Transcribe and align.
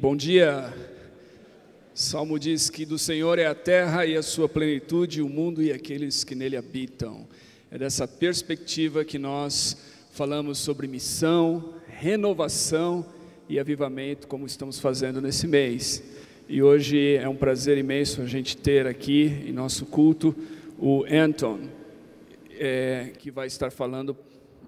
Bom 0.00 0.14
dia. 0.14 0.72
Salmo 1.92 2.38
diz 2.38 2.70
que 2.70 2.86
do 2.86 2.96
Senhor 2.96 3.36
é 3.36 3.46
a 3.46 3.54
terra 3.54 4.06
e 4.06 4.16
a 4.16 4.22
sua 4.22 4.48
plenitude, 4.48 5.20
o 5.20 5.28
mundo 5.28 5.60
e 5.60 5.72
aqueles 5.72 6.22
que 6.22 6.36
nele 6.36 6.56
habitam. 6.56 7.26
É 7.68 7.76
dessa 7.76 8.06
perspectiva 8.06 9.04
que 9.04 9.18
nós 9.18 9.76
falamos 10.12 10.58
sobre 10.58 10.86
missão, 10.86 11.74
renovação 11.88 13.04
e 13.48 13.58
avivamento, 13.58 14.28
como 14.28 14.46
estamos 14.46 14.78
fazendo 14.78 15.20
nesse 15.20 15.48
mês. 15.48 16.00
E 16.48 16.62
hoje 16.62 17.16
é 17.16 17.28
um 17.28 17.34
prazer 17.34 17.76
imenso 17.76 18.22
a 18.22 18.26
gente 18.26 18.56
ter 18.56 18.86
aqui 18.86 19.42
em 19.48 19.52
nosso 19.52 19.84
culto 19.84 20.32
o 20.78 21.04
Anton, 21.10 21.58
é, 22.52 23.10
que 23.18 23.32
vai 23.32 23.48
estar 23.48 23.72
falando 23.72 24.16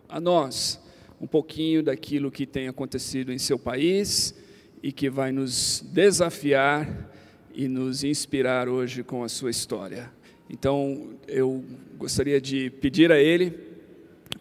a 0.09 0.19
nós 0.21 0.81
um 1.21 1.27
pouquinho 1.29 1.85
daquilo 1.85 2.33
que 2.33 2.47
tem 2.47 2.67
acontecido 2.67 3.33
em 3.33 3.39
seu 3.39 3.61
país 3.61 4.35
e 4.83 4.93
que 4.93 5.11
vai 5.11 5.33
nos 5.33 5.85
desafiar 5.93 7.11
e 7.55 7.69
nos 7.69 8.05
inspirar 8.05 8.69
hoje 8.69 9.03
com 9.03 9.23
a 9.23 9.29
sua 9.29 9.51
história. 9.51 10.11
Então, 10.49 11.15
eu 11.29 11.65
gostaria 11.97 12.41
de 12.41 12.71
pedir 12.71 13.13
a 13.13 13.19
ele 13.19 13.53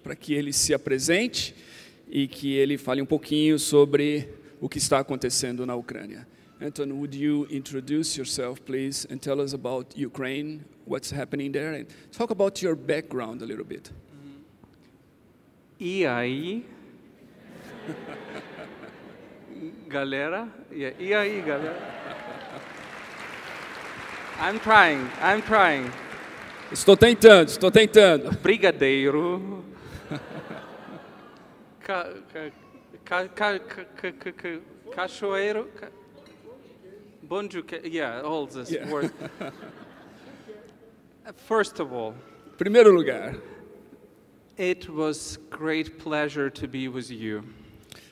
para 0.01 0.15
que 0.15 0.33
ele 0.33 0.53
se 0.53 0.73
apresente 0.73 1.53
e 2.09 2.27
que 2.27 2.53
ele 2.53 2.77
fale 2.77 3.01
um 3.01 3.05
pouquinho 3.05 3.59
sobre 3.59 4.29
o 4.59 4.67
que 4.67 4.77
está 4.77 4.99
acontecendo 4.99 5.65
na 5.65 5.75
Ucrânia. 5.75 6.27
Anton, 6.61 6.91
would 6.91 7.15
you 7.15 7.47
introduce 7.49 8.17
yourself, 8.17 8.61
please, 8.61 9.07
and 9.09 9.19
tell 9.19 9.39
us 9.39 9.53
about 9.53 9.95
Ukraine, 9.95 10.61
what's 10.85 11.09
happening 11.09 11.51
there, 11.51 11.73
and 11.73 11.85
talk 12.11 12.31
about 12.31 12.61
your 12.61 12.75
background 12.75 13.41
a 13.41 13.45
little 13.45 13.63
bit. 13.63 13.91
E 15.79 16.05
aí? 16.05 16.65
galera? 19.87 20.47
E 20.71 21.13
aí, 21.13 21.41
galera? 21.41 21.77
I'm 24.39 24.59
trying, 24.59 25.05
I'm 25.21 25.41
trying. 25.41 25.91
Estou 26.71 26.95
tentando, 26.95 27.49
estou 27.49 27.69
tentando. 27.71 28.31
Brigadeiro. 28.37 29.63
Ca, 31.81 32.05
ca, 32.31 32.51
ca, 33.03 33.27
ca, 33.27 33.59
ca, 34.13 34.31
ca, 34.31 34.59
cachoeiro. 34.95 35.65
Ca, 35.79 35.89
bonju, 37.27 37.63
yeah, 37.83 38.21
all 38.23 38.45
this 38.47 38.69
Yeah. 38.71 38.87
word. 38.89 39.11
First 41.47 41.79
of 41.79 41.91
all, 41.93 42.13
Primeiro 42.57 42.91
lugar, 42.91 43.35
it 44.57 44.89
was 44.89 45.37
great 45.49 45.97
pleasure 45.99 46.49
to 46.49 46.67
be 46.67 46.87
with 46.87 47.09
you. 47.11 47.43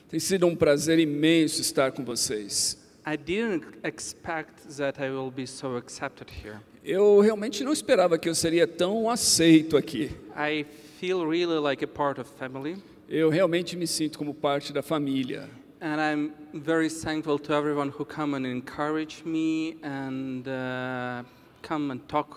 Tem 0.08 0.18
sido 0.20 0.46
um 0.46 0.56
prazer 0.56 0.98
imenso 0.98 1.60
estar 1.60 1.92
com 1.92 2.04
vocês. 2.04 2.78
I 3.06 3.16
didn't 3.16 3.64
expect 3.84 4.76
that 4.76 5.00
I 5.02 5.08
will 5.10 5.30
be 5.30 5.46
so 5.46 5.76
accepted 5.76 6.28
here. 6.44 6.58
Eu 6.84 7.20
realmente 7.20 7.62
não 7.64 7.72
esperava 7.72 8.18
que 8.18 8.28
eu 8.28 8.34
seria 8.34 8.66
tão 8.66 9.08
aceito 9.08 9.76
aqui. 9.76 10.10
I 10.36 10.64
feel 10.98 11.26
really 11.28 11.58
like 11.58 11.84
a 11.84 11.88
part 11.88 12.20
of 12.20 12.30
family, 12.38 12.76
Eu 13.08 13.30
realmente 13.30 13.76
me 13.76 13.86
sinto 13.86 14.18
como 14.18 14.34
parte 14.34 14.72
da 14.72 14.82
família. 14.82 15.48
and 15.80 16.00
I'm 16.00 16.32
very 16.60 16.88
thankful 16.90 17.38
to 17.38 17.52
everyone 17.54 17.90
who 17.90 18.04
come 18.04 18.34
and 18.36 18.44
encourage 18.46 19.22
me 19.24 19.76
and 19.82 20.42
uh, 20.48 21.24
come 21.62 21.92
and 21.92 21.98
talk 22.08 22.36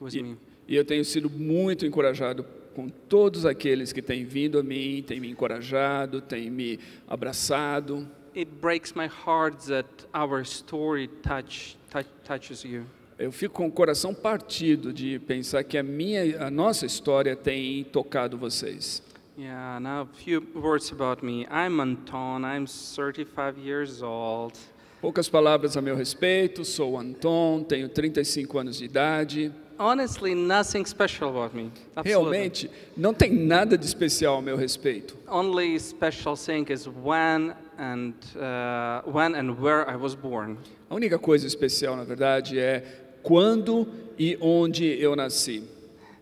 with 0.00 0.14
E, 0.14 0.22
me. 0.22 0.36
e 0.68 0.76
eu 0.76 0.84
tenho 0.84 1.04
sido 1.04 1.28
muito 1.28 1.84
encorajado 1.84 2.46
com 2.80 2.88
todos 2.88 3.44
aqueles 3.44 3.92
que 3.92 4.00
têm 4.00 4.24
vindo 4.24 4.58
a 4.58 4.62
mim, 4.62 5.04
têm 5.06 5.20
me 5.20 5.28
encorajado, 5.28 6.22
têm 6.22 6.48
me 6.48 6.78
abraçado. 7.06 8.08
It 8.34 8.50
breaks 8.58 8.94
my 8.94 9.06
heart 9.06 9.66
that 9.66 9.86
our 10.14 10.40
story 10.42 11.08
touch, 11.08 11.76
touch, 11.90 12.08
touches 12.24 12.64
you. 12.64 12.86
Eu 13.18 13.30
fico 13.30 13.52
com 13.52 13.66
o 13.66 13.70
coração 13.70 14.14
partido 14.14 14.94
de 14.94 15.18
pensar 15.18 15.62
que 15.62 15.76
a 15.76 15.82
minha, 15.82 16.46
a 16.46 16.50
nossa 16.50 16.86
história 16.86 17.36
tem 17.36 17.84
tocado 17.84 18.38
vocês. 18.38 19.02
Yeah, 19.36 19.78
now 19.78 20.02
a 20.02 20.06
few 20.06 20.42
words 20.54 20.90
about 20.90 21.22
me. 21.22 21.46
I'm 21.50 21.80
Anton, 21.80 22.46
I'm 22.46 22.64
35 22.66 23.58
years 23.58 24.00
old. 24.00 24.54
Poucas 25.02 25.28
palavras 25.28 25.76
a 25.76 25.82
meu 25.82 25.96
respeito. 25.96 26.64
Sou 26.64 26.98
Anton, 26.98 27.62
tenho 27.62 27.90
35 27.90 28.58
anos 28.58 28.78
de 28.78 28.86
idade. 28.86 29.52
Honestly, 29.80 30.34
nothing 30.34 30.84
special 30.84 31.30
about 31.30 31.56
me. 31.56 31.72
Realmente, 32.04 32.70
não 32.94 33.14
tem 33.14 33.32
nada 33.32 33.78
de 33.78 33.86
especial 33.86 34.36
a 34.36 34.42
meu 34.42 34.54
respeito. 34.54 35.16
Only 35.26 35.78
special 35.80 36.36
thing 36.36 36.66
is 36.70 36.86
when 36.86 37.54
and 37.78 38.12
uh, 38.36 39.00
when 39.10 39.34
and 39.34 39.58
where 39.58 39.90
I 39.90 39.96
was 39.96 40.14
born. 40.14 40.58
A 40.90 40.94
única 40.94 41.18
coisa 41.18 41.46
especial, 41.46 41.96
na 41.96 42.04
verdade, 42.04 42.58
é 42.58 42.84
quando 43.22 43.88
e 44.18 44.36
onde 44.38 44.84
eu 44.84 45.16
nasci. 45.16 45.62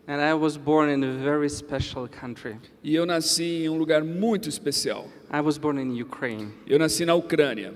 And 0.06 0.20
I 0.22 0.34
was 0.34 0.56
born 0.56 0.88
in 0.88 1.02
a 1.02 1.18
very 1.24 1.50
special 1.50 2.06
country. 2.08 2.54
E 2.84 2.94
eu 2.94 3.04
nasci 3.04 3.64
em 3.64 3.68
um 3.68 3.76
lugar 3.76 4.04
muito 4.04 4.48
especial. 4.48 5.08
I 5.32 5.40
was 5.40 5.58
born 5.58 5.80
in 5.82 6.00
Ukraine 6.00 6.52
Eu 6.64 6.78
nasci 6.78 7.04
na 7.04 7.16
Ucrânia, 7.16 7.74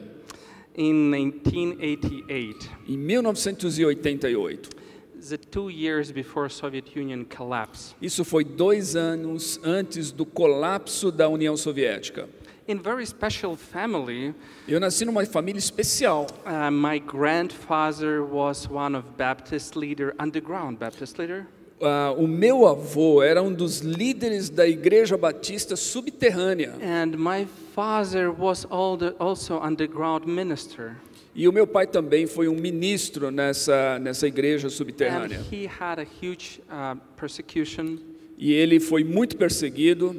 in 0.76 1.10
1988, 1.10 2.70
em 2.88 2.97
1988. 2.97 4.81
The 5.28 5.38
two 5.38 5.69
years 5.69 6.10
before 6.12 6.49
Soviet 6.49 6.94
Union 6.97 7.25
collapse. 7.25 7.94
Isso 8.00 8.25
foi 8.25 8.44
dois 8.44 8.94
anos 8.97 9.59
antes 9.65 10.10
do 10.12 10.25
colapso 10.25 11.10
da 11.10 11.28
União 11.28 11.56
Soviética. 11.56 12.28
In 12.69 12.78
very 12.78 13.05
special 13.05 13.56
family, 13.56 14.32
Eu 14.69 14.78
nasci 14.78 15.05
numa 15.05 15.25
família 15.27 15.59
especial. 15.59 16.27
uh, 16.47 16.71
my 16.71 16.99
grandfather 17.00 18.22
was 18.25 18.69
one 18.69 18.94
of 18.97 19.05
Baptist 19.16 19.77
leader, 19.77 20.15
underground 20.19 20.78
Baptist 20.78 21.19
leader. 21.19 21.47
Ah, 21.84 22.15
o 22.16 22.28
meu 22.28 22.65
avô 22.69 23.21
era 23.21 23.43
um 23.43 23.53
dos 23.53 23.81
líderes 23.81 24.49
da 24.49 24.69
Igreja 24.69 25.16
Batista 25.16 25.75
subterrânea. 25.75 26.75
And 26.81 27.16
my 27.19 27.44
father 27.75 28.31
was 28.31 28.65
also 28.71 29.61
underground 29.61 30.25
minister. 30.25 30.97
E 31.34 31.48
o 31.48 31.53
meu 31.53 31.66
pai 31.66 31.87
também 31.87 32.26
foi 32.26 32.47
um 32.48 32.54
ministro 32.54 33.31
nessa, 33.31 33.98
nessa 33.98 34.26
igreja 34.26 34.66
And 34.66 34.70
subterrânea. 34.70 35.41
he 35.50 35.66
had 35.66 35.98
a 35.98 36.04
huge 36.20 36.60
uh, 36.69 36.97
persecution. 37.16 37.97
E 38.37 38.53
ele 38.53 38.78
foi 38.81 39.03
muito 39.04 39.37
perseguido. 39.37 40.15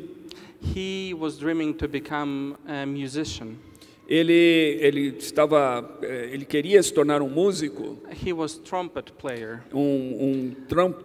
He 0.75 1.13
was 1.13 1.38
dreaming 1.38 1.74
to 1.74 1.88
become 1.88 2.56
a 2.66 2.85
musician. 2.85 3.56
Ele, 4.07 4.34
ele 4.81 5.16
estava, 5.18 5.97
eh, 6.01 6.29
ele 6.34 6.44
queria 6.46 6.81
se 6.84 6.94
tornar 6.94 7.22
um 7.22 7.30
músico, 7.30 7.97
He 8.25 8.34
was 8.34 8.57
trumpet 8.57 9.13
player. 9.13 9.62
um, 9.74 9.80
um 9.81 10.56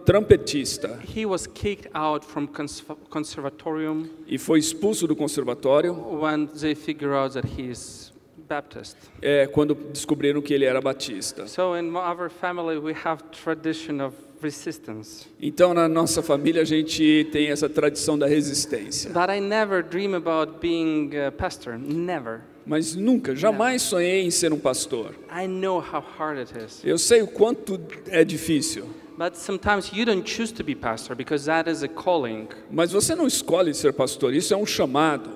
trompetista, 0.05 0.99
He 1.15 1.25
was 1.25 1.47
kicked 1.47 1.89
out 1.93 2.25
from 2.25 2.45
cons- 2.45 2.83
conservatorium 3.09 4.05
e 4.27 4.37
foi 4.37 4.59
expulso 4.59 5.07
do 5.07 5.15
conservatório 5.15 5.93
when 6.21 6.45
they 6.47 6.75
figure 6.75 7.13
out 7.13 7.33
that 7.33 7.47
he 7.47 7.69
is 7.71 8.08
Baptist. 8.49 8.97
eh, 9.21 9.47
quando 9.47 9.75
descobriram 9.75 10.41
que 10.41 10.53
ele 10.53 10.65
era 10.65 10.81
batista. 10.81 11.45
So 11.47 11.77
in 11.77 11.95
our 11.95 12.29
family 12.29 12.77
we 12.79 12.95
have 13.05 13.21
tradition 13.31 14.01
of 14.03 14.15
resistance. 14.41 15.27
Então, 15.41 15.73
na 15.73 15.87
nossa 15.87 16.23
família, 16.23 16.61
a 16.61 16.65
gente 16.65 17.27
tem 17.31 17.49
essa 17.49 17.67
tradição 17.69 18.17
da 18.17 18.25
resistência. 18.25 19.11
But 19.11 19.29
I 19.29 19.39
never 19.39 19.83
dream 19.83 20.15
about 20.15 20.59
being 20.61 21.11
a 21.15 21.31
pastor. 21.31 21.77
Never. 21.77 22.41
Mas 22.65 22.95
nunca, 22.95 23.35
jamais 23.35 23.81
sonhei 23.81 24.21
em 24.21 24.31
ser 24.31 24.51
um 24.53 24.59
pastor. 24.59 25.13
I 25.31 25.47
know 25.47 25.79
how 25.79 26.01
hard 26.17 26.39
it 26.39 26.53
is. 26.57 26.81
Eu 26.83 26.97
sei 26.97 27.21
o 27.21 27.27
quanto 27.27 27.79
é 28.07 28.23
difícil, 28.23 28.85
But 29.17 29.35
sometimes 29.35 29.91
you 29.91 30.05
don't 30.05 30.25
choose 30.25 30.53
to 30.53 30.63
be 30.63 30.73
pastor 30.75 31.13
because 31.15 31.45
that 31.45 31.69
is 31.69 31.83
a 31.83 31.89
calling. 31.89 32.47
mas 32.71 32.91
você 32.93 33.13
não 33.15 33.27
escolhe 33.27 33.73
ser 33.73 33.91
pastor, 33.91 34.33
isso 34.33 34.53
é 34.53 34.57
um 34.57 34.65
chamado 34.65 35.29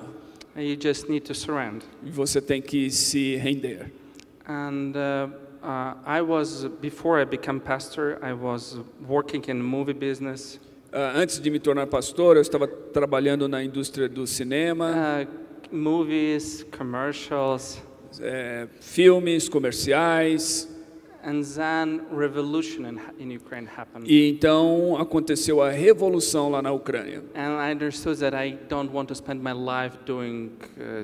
you 0.55 0.75
just 0.75 1.09
need 1.09 1.21
to 1.25 1.33
surrender. 1.33 1.85
e 2.03 2.11
você 2.11 2.41
tem 2.41 2.61
que 2.61 2.89
se 2.89 3.35
render. 3.37 3.91
And 4.47 4.93
uh, 4.95 5.29
uh, 5.63 5.95
I 6.05 6.21
was, 6.21 6.65
before 6.81 7.19
I 7.21 7.25
became 7.25 7.59
pastor, 7.59 8.19
I 8.21 8.33
was 8.33 8.77
working 9.07 9.43
in 9.47 9.61
movie 9.63 9.93
business, 9.93 10.59
Ah, 10.95 11.13
antes 11.15 11.39
de 11.39 11.49
me 11.49 11.57
tornar 11.59 11.87
pastor, 11.87 12.35
eu 12.35 12.41
estava 12.43 12.67
trabalhando 12.67 13.47
na 13.47 13.63
indústria 13.63 14.07
do 14.07 14.27
cinema, 14.27 14.91
uh, 14.91 15.75
movies, 15.75 16.63
commercials, 16.77 17.81
eh, 18.21 18.67
filmes, 18.79 19.49
comerciais, 19.49 20.69
e 24.05 24.29
então 24.29 24.97
aconteceu 24.97 25.61
a 25.61 25.69
revolução 25.69 26.49
lá 26.49 26.61
na 26.61 26.71
Ucrânia. 26.71 27.23
And 27.33 27.61
I 27.61 27.73
understood 27.73 28.19
that 28.19 28.35
I 28.35 28.57
don't 28.67 28.93
want 28.93 29.07
to 29.07 29.15
spend 29.15 29.41
my 29.41 29.53
life 29.53 29.97
doing 30.05 30.51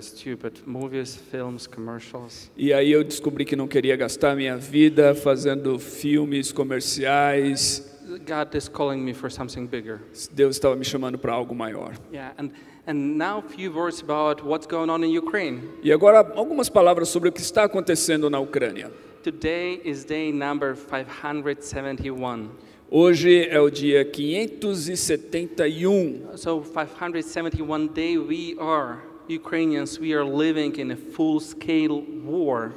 stupid 0.02 0.62
movies, 0.66 1.16
films, 1.16 1.68
commercials. 1.68 2.52
E 2.58 2.74
aí 2.74 2.92
eu 2.92 3.04
descobri 3.04 3.46
que 3.46 3.56
não 3.56 3.68
queria 3.68 3.96
gastar 3.96 4.36
minha 4.36 4.58
vida 4.58 5.16
fazendo 5.16 5.80
filmes 5.80 6.52
comerciais. 6.52 7.88
God 8.26 8.56
is 8.56 8.68
calling 8.68 9.02
me 9.02 9.14
for 9.14 9.32
something 9.32 9.68
bigger. 9.68 10.02
Deus 10.34 10.56
estava 10.56 10.76
me 10.76 10.84
chamando 10.84 11.18
para 11.18 11.32
algo 11.32 11.56
maior. 11.56 11.94
Yeah, 12.12 12.34
and, 12.38 12.50
and 12.88 13.18
now 13.18 13.40
a 13.40 13.50
few 13.50 13.72
words 13.72 14.02
about 14.02 14.44
what's 14.44 14.68
going 14.68 14.90
on 14.90 15.04
in 15.04 15.16
Ukraine. 15.16 15.62
E 15.84 15.94
agora 15.94 16.20
algumas 16.36 16.70
palavras 16.70 17.10
sobre 17.10 17.30
o 17.30 17.32
que 17.32 17.42
está 17.42 17.64
acontecendo 17.64 18.30
na 18.30 18.40
Ucrânia. 18.40 18.92
Today 19.22 19.82
is 19.84 20.06
day 20.06 20.32
number 20.32 20.76
571. 20.76 22.52
Hoje 22.90 23.50
é 23.50 23.60
o 23.60 23.70
dia 23.70 24.06
571. 24.06 26.38
So 26.38 26.62
571 26.62 27.88
day 27.88 28.18
we 28.18 28.56
are 28.58 29.04
Ukrainians, 29.28 30.00
we 30.00 30.14
are 30.14 30.24
living 30.24 30.80
in 30.80 30.92
a 30.92 30.96
full-scale 30.96 32.02
war. 32.24 32.72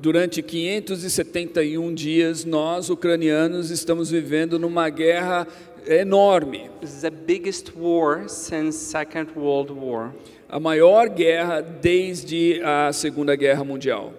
Durante 0.00 0.40
571 0.40 1.96
dias, 1.96 2.44
nós, 2.44 2.90
ucranianos, 2.90 3.72
estamos 3.72 4.08
vivendo 4.08 4.56
numa 4.56 4.88
guerra 4.90 5.48
enorme. 5.84 6.70
The 7.00 7.10
biggest 7.10 7.72
war 7.76 8.28
since 8.28 8.78
Second 8.78 9.30
World 9.34 9.72
War. 9.72 10.14
A 10.48 10.60
maior 10.60 11.08
guerra 11.08 11.60
desde 11.60 12.62
a 12.62 12.92
Segunda 12.92 13.34
Guerra 13.34 13.64
Mundial. 13.64 14.12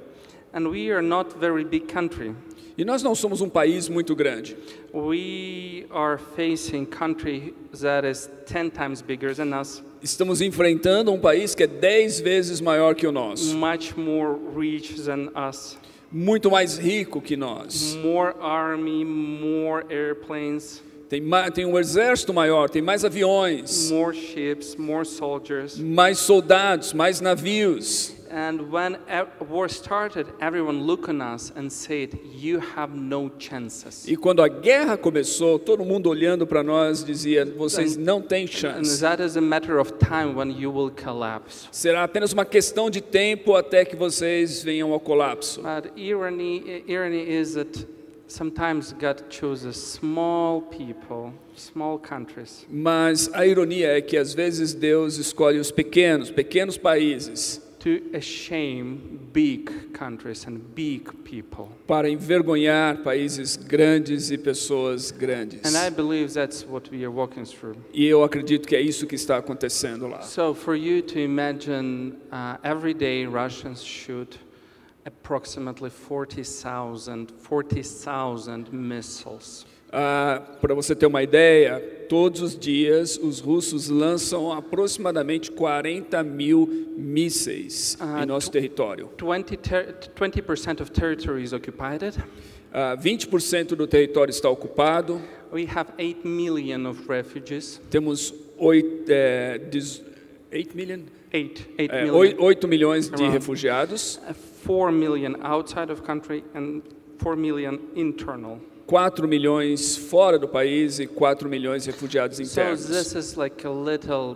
And 0.54 0.68
we 0.70 0.92
are 0.92 1.02
not 1.02 1.36
very 1.40 1.64
big 1.64 1.86
country. 1.92 2.34
E 2.78 2.86
nós 2.86 3.04
não 3.04 3.14
somos 3.14 3.42
um 3.42 3.50
país 3.50 3.90
muito 3.90 4.16
grande. 4.16 4.56
We 4.94 5.86
are 5.92 6.18
facing 6.36 6.86
country 6.86 7.54
that 7.82 8.08
is 8.08 8.30
10 8.48 8.72
times 8.72 9.02
bigger 9.02 9.36
than 9.36 9.54
us, 9.60 9.84
Estamos 10.02 10.40
enfrentando 10.42 11.12
um 11.12 11.20
país 11.20 11.54
que 11.54 11.64
é 11.64 11.68
10 11.68 12.22
vezes 12.22 12.62
maior 12.62 12.96
que 12.96 13.06
o 13.06 13.12
nosso, 13.12 13.54
much 13.56 13.98
more 13.98 14.38
rich 14.58 14.96
than 15.02 15.30
us, 15.36 15.78
muito 16.10 16.50
mais 16.50 16.78
rico 16.78 17.22
que 17.22 17.36
nós. 17.36 17.96
more 18.02 18.34
army, 18.40 19.04
more 19.04 19.86
airplanes, 19.90 20.82
Tem, 21.10 21.22
tem 21.54 21.66
um 21.66 21.78
exército 21.78 22.34
maior, 22.34 22.70
tem 22.70 22.82
mais 22.82 23.04
aviões, 23.04 23.92
more 23.92 24.16
ships, 24.16 24.76
more 24.78 25.06
soldiers. 25.06 25.78
mais 25.78 26.18
soldados, 26.20 26.94
mais 26.94 27.20
navios. 27.20 28.14
And 28.32 28.72
when 28.72 28.98
war 29.50 29.68
started, 29.68 30.28
everyone 30.40 30.84
looked 30.84 31.10
on 31.10 31.20
us 31.22 31.52
and 31.56 31.70
said, 31.70 32.20
"You 32.34 32.62
have 32.76 32.96
no 32.96 33.30
chances." 33.40 34.08
E 34.08 34.16
quando 34.16 34.42
a 34.44 34.48
guerra 34.48 34.98
começou, 34.98 35.58
todo 35.58 35.84
mundo 35.84 36.10
olhando 36.10 36.46
para 36.46 36.62
nós 36.62 37.04
dizia: 37.04 37.44
vocês 37.46 37.98
não 37.98 38.22
têm 38.22 38.44
And 38.44 38.48
chance. 38.48 39.02
that 39.02 39.22
is 39.24 39.36
a 39.36 39.42
matter 39.42 39.80
of 39.80 39.94
time 39.94 40.36
when 40.36 40.52
you 40.52 40.72
will 40.72 40.92
collapse. 40.92 41.68
Será 41.72 42.04
apenas 42.04 42.32
uma 42.32 42.46
questão 42.46 42.90
de 42.90 43.02
tempo 43.02 43.56
até 43.56 43.84
que 43.84 43.96
vocês 43.96 44.62
venham 44.62 44.94
ao 44.94 45.00
colapso. 45.00 45.62
But 45.62 45.92
irony, 45.98 46.84
irony 46.88 47.24
is 47.40 47.56
that 47.56 47.88
sometimes 48.28 48.94
God 48.94 49.24
chooses 49.30 49.76
small 49.76 50.62
people, 50.62 51.34
small 51.56 51.98
countries, 51.98 52.66
Mas 52.70 53.30
a 53.34 53.46
ironia 53.46 53.98
é 53.98 54.02
que 54.02 54.16
às 54.18 54.34
vezes 54.36 54.74
Deus 54.76 55.18
escolhe 55.18 55.58
os 55.60 55.72
pequenos, 55.72 56.30
pequenos 56.30 56.78
países, 56.78 57.60
to 57.80 58.22
shame 58.22 59.30
big 59.32 59.94
countries 59.94 60.46
and 60.46 60.60
big 60.76 61.12
people. 61.24 61.70
para 61.88 62.10
envergonhar 62.10 63.04
países 63.04 63.56
grandes 63.56 64.32
e 64.32 64.38
pessoas 64.38 65.12
grandes. 65.12 65.62
And 65.64 65.78
I 65.78 65.90
believe 65.90 66.34
that's 66.34 66.66
what 66.66 66.90
we 66.92 67.04
are 67.04 67.12
walking 67.12 67.46
through. 67.46 67.78
E 67.94 68.06
eu 68.06 68.24
acredito 68.24 68.68
que 68.68 68.76
é 68.76 68.82
isso 68.82 69.08
que 69.08 69.16
está 69.16 69.38
acontecendo 69.38 70.08
lá. 70.08 70.22
So, 70.22 70.54
for 70.54 70.76
you 70.76 71.02
to 71.02 71.20
imagine, 71.20 72.18
uh, 72.32 72.58
every 72.64 72.94
day 72.94 73.26
Russians 73.26 73.82
shoot 73.84 74.38
approximately 75.06 75.90
40,000 75.90 77.32
40,000 77.42 78.72
missiles. 78.72 79.66
Ah, 79.92 80.42
para 80.62 80.74
você 80.76 80.96
ter 80.96 81.06
uma 81.08 81.24
ideia, 81.24 81.80
todos 82.08 82.42
os 82.42 82.58
dias 82.58 83.18
os 83.18 83.40
russos 83.40 83.90
lançam 83.90 84.52
aproximadamente 84.52 85.52
40 85.52 86.22
mil 86.24 86.94
mísseis 86.96 87.98
Ah, 88.00 88.22
em 88.22 88.26
nosso 88.26 88.52
território. 88.52 89.10
20 89.20 89.58
ter- 89.58 89.96
20% 90.16 90.82
of 90.82 90.92
territory 90.92 91.44
is 91.44 91.54
occupied. 91.54 92.14
Ah, 92.72 92.96
20% 92.96 93.76
do 93.76 93.88
território 93.88 94.30
está 94.30 94.48
ocupado. 94.50 95.20
We 95.52 95.66
have 95.76 95.92
8 95.98 96.28
million 96.28 96.86
of 96.88 97.08
refugees. 97.10 97.82
Temos 97.90 98.32
8, 98.60 99.06
é, 99.10 99.60
8 100.54 100.76
million? 100.78 101.00
8, 101.34 101.68
8 101.80 101.92
É, 101.92 102.02
million. 102.04 102.16
8, 102.16 102.44
8 102.44 102.68
milhões 102.68 103.10
de 103.10 103.28
refugiados, 103.28 104.18
Uh, 104.30 104.36
4 104.68 104.92
million 104.92 105.34
outside 105.42 105.92
of 105.92 106.04
country 106.04 106.44
and 106.54 106.82
4 107.18 107.36
million 107.36 107.80
internal. 107.96 108.60
4 108.90 109.28
milhões 109.28 109.96
fora 109.96 110.40
do 110.40 110.48
país 110.48 111.00
e 111.00 111.06
4 111.06 111.48
milhões 111.48 111.84
de 111.84 111.92
refugiados 111.92 112.38
So 112.38 112.44
internos. 112.44 112.86
this 112.88 113.14
is 113.14 113.36
like 113.36 113.66
a 113.66 113.70
little 113.70 114.36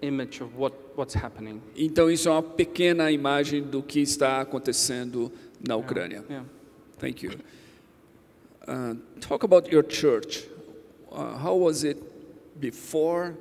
image 0.00 0.42
of 0.42 0.50
what, 0.58 0.74
what's 0.96 1.14
happening. 1.14 1.60
Então 1.76 2.10
isso 2.10 2.26
é 2.28 2.32
uma 2.32 2.42
pequena 2.42 3.10
imagem 3.10 3.62
do 3.62 3.82
que 3.82 4.00
está 4.00 4.40
acontecendo 4.40 5.30
na 5.66 5.76
Ucrânia. 5.76 6.24
Yeah. 6.30 6.46
Thank 6.98 7.22
you. 7.26 7.32
Uh, 8.66 8.94
talk 9.20 9.44
about 9.44 9.70
your 9.70 9.82
church. 9.86 10.46
Uh, 11.12 11.36
how 11.36 11.54
was 11.58 11.84
it 11.84 12.02
before 12.58 13.34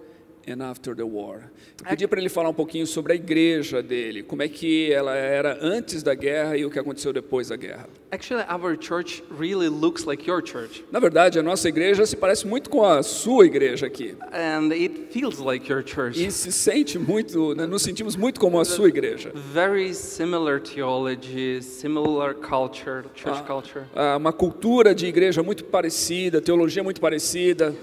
and 0.47 0.63
after 0.63 0.95
the 0.95 1.03
war? 1.03 1.43
Eu 1.81 1.89
pedi 1.89 2.07
para 2.07 2.19
ele 2.19 2.29
falar 2.29 2.49
um 2.49 2.53
pouquinho 2.53 2.85
sobre 2.85 3.13
a 3.13 3.15
igreja 3.15 3.81
dele, 3.81 4.23
como 4.23 4.41
é 4.41 4.47
que 4.47 4.91
ela 4.91 5.15
era 5.15 5.57
antes 5.61 6.03
da 6.03 6.13
guerra 6.13 6.57
e 6.57 6.65
o 6.65 6.69
que 6.69 6.77
aconteceu 6.77 7.13
depois 7.13 7.49
da 7.49 7.55
guerra. 7.55 7.87
Actually, 8.11 8.43
our 8.49 8.75
church 8.79 9.23
really 9.39 9.69
looks 9.69 10.03
like 10.03 10.27
your 10.27 10.45
church. 10.45 10.83
Na 10.91 10.99
verdade, 10.99 11.37
a 11.37 11.43
nossa 11.43 11.69
igreja 11.69 12.05
se 12.05 12.15
parece 12.15 12.47
muito 12.47 12.69
com 12.69 12.83
a 12.83 13.03
sua 13.03 13.45
igreja 13.45 13.85
aqui. 13.85 14.15
And 14.31 14.71
it 14.71 15.09
feels 15.11 15.39
like 15.39 15.71
your 15.71 15.83
church. 15.85 16.23
E 16.23 16.31
se 16.31 16.51
sente 16.51 16.97
muito, 16.97 17.53
né, 17.55 17.65
nos 17.67 17.81
sentimos 17.81 18.15
muito 18.15 18.39
como 18.39 18.59
a 18.59 18.65
sua 18.65 18.87
igreja. 18.89 19.31
Very 19.53 19.93
similar 19.93 20.59
theology, 20.59 21.61
similar 21.61 22.33
culture, 22.35 23.03
church 23.13 23.43
culture. 23.43 23.85
Ah, 23.95 24.17
uma 24.17 24.33
cultura 24.33 24.93
de 24.93 25.05
igreja 25.05 25.43
muito 25.43 25.63
parecida, 25.63 26.41
teologia 26.41 26.83
muito 26.83 26.99
parecida. 26.99 27.75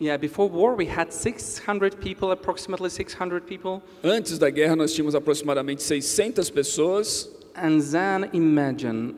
Yeah, 0.00 0.16
before 0.16 0.48
war 0.48 0.74
we 0.74 0.86
had 0.86 1.12
600 1.12 2.00
people, 2.00 2.32
approximately 2.32 2.88
600 2.88 3.46
people. 3.46 3.82
Antes 4.02 4.38
da 4.38 4.48
guerra, 4.48 4.74
nós 4.74 4.94
tínhamos 4.94 5.14
aproximadamente 5.14 5.82
600 5.82 6.48
pessoas. 6.50 7.28
And 7.54 7.80
then 7.82 8.30
imagine 8.32 9.14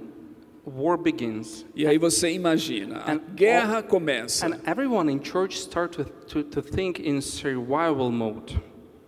war 0.65 0.97
begins. 0.97 1.65
E 1.77 1.87
aí 1.87 1.99
você 1.99 2.33
imagina, 2.33 2.99
a 3.07 3.13
And 3.13 3.21
guerra 3.37 3.83
começa 3.83 4.47
And 4.47 4.61
everyone 4.67 5.09
in 5.09 5.21
church 5.21 5.61
start 5.61 5.93
to, 6.29 6.43
to, 6.43 6.63
think 6.63 7.01
in 7.01 7.21
survival 7.21 8.11
mode. 8.11 8.61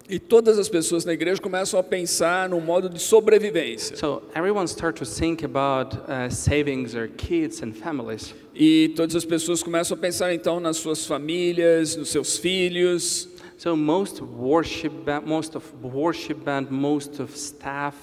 e 0.09 0.19
todas 0.19 0.59
as 0.59 0.69
pessoas 0.69 1.05
na 1.05 1.13
igreja 1.13 1.41
começam 1.41 1.81
a 1.81 1.83
pensar 1.83 2.49
no 2.49 2.61
modo 2.61 2.89
de 2.89 3.01
sobrevivência. 3.01 3.97
So 3.97 4.23
everyone 4.35 4.67
start 4.69 4.97
to 4.99 5.07
think 5.07 5.43
about 5.45 5.97
uh, 5.97 6.31
saving 6.31 6.85
their 6.87 7.09
kids 7.09 7.63
and 7.63 7.73
families. 7.73 8.35
E 8.55 8.93
todas 8.95 9.17
as 9.17 9.25
pessoas 9.25 9.63
começam 9.63 9.97
a 9.97 10.01
pensar 10.01 10.33
então 10.33 10.61
nas 10.61 10.77
suas 10.77 11.05
famílias, 11.05 11.97
nos 11.97 12.11
seus 12.11 12.39
filhos. 12.39 13.29
So 13.57 13.77
most 13.77 14.23
worship 14.23 14.91
band, 15.05 15.23
most 15.27 15.57
of 15.57 15.65
worship 15.83 16.45
band, 16.45 16.67
most 16.71 17.21
of 17.21 17.37
staff, 17.37 17.97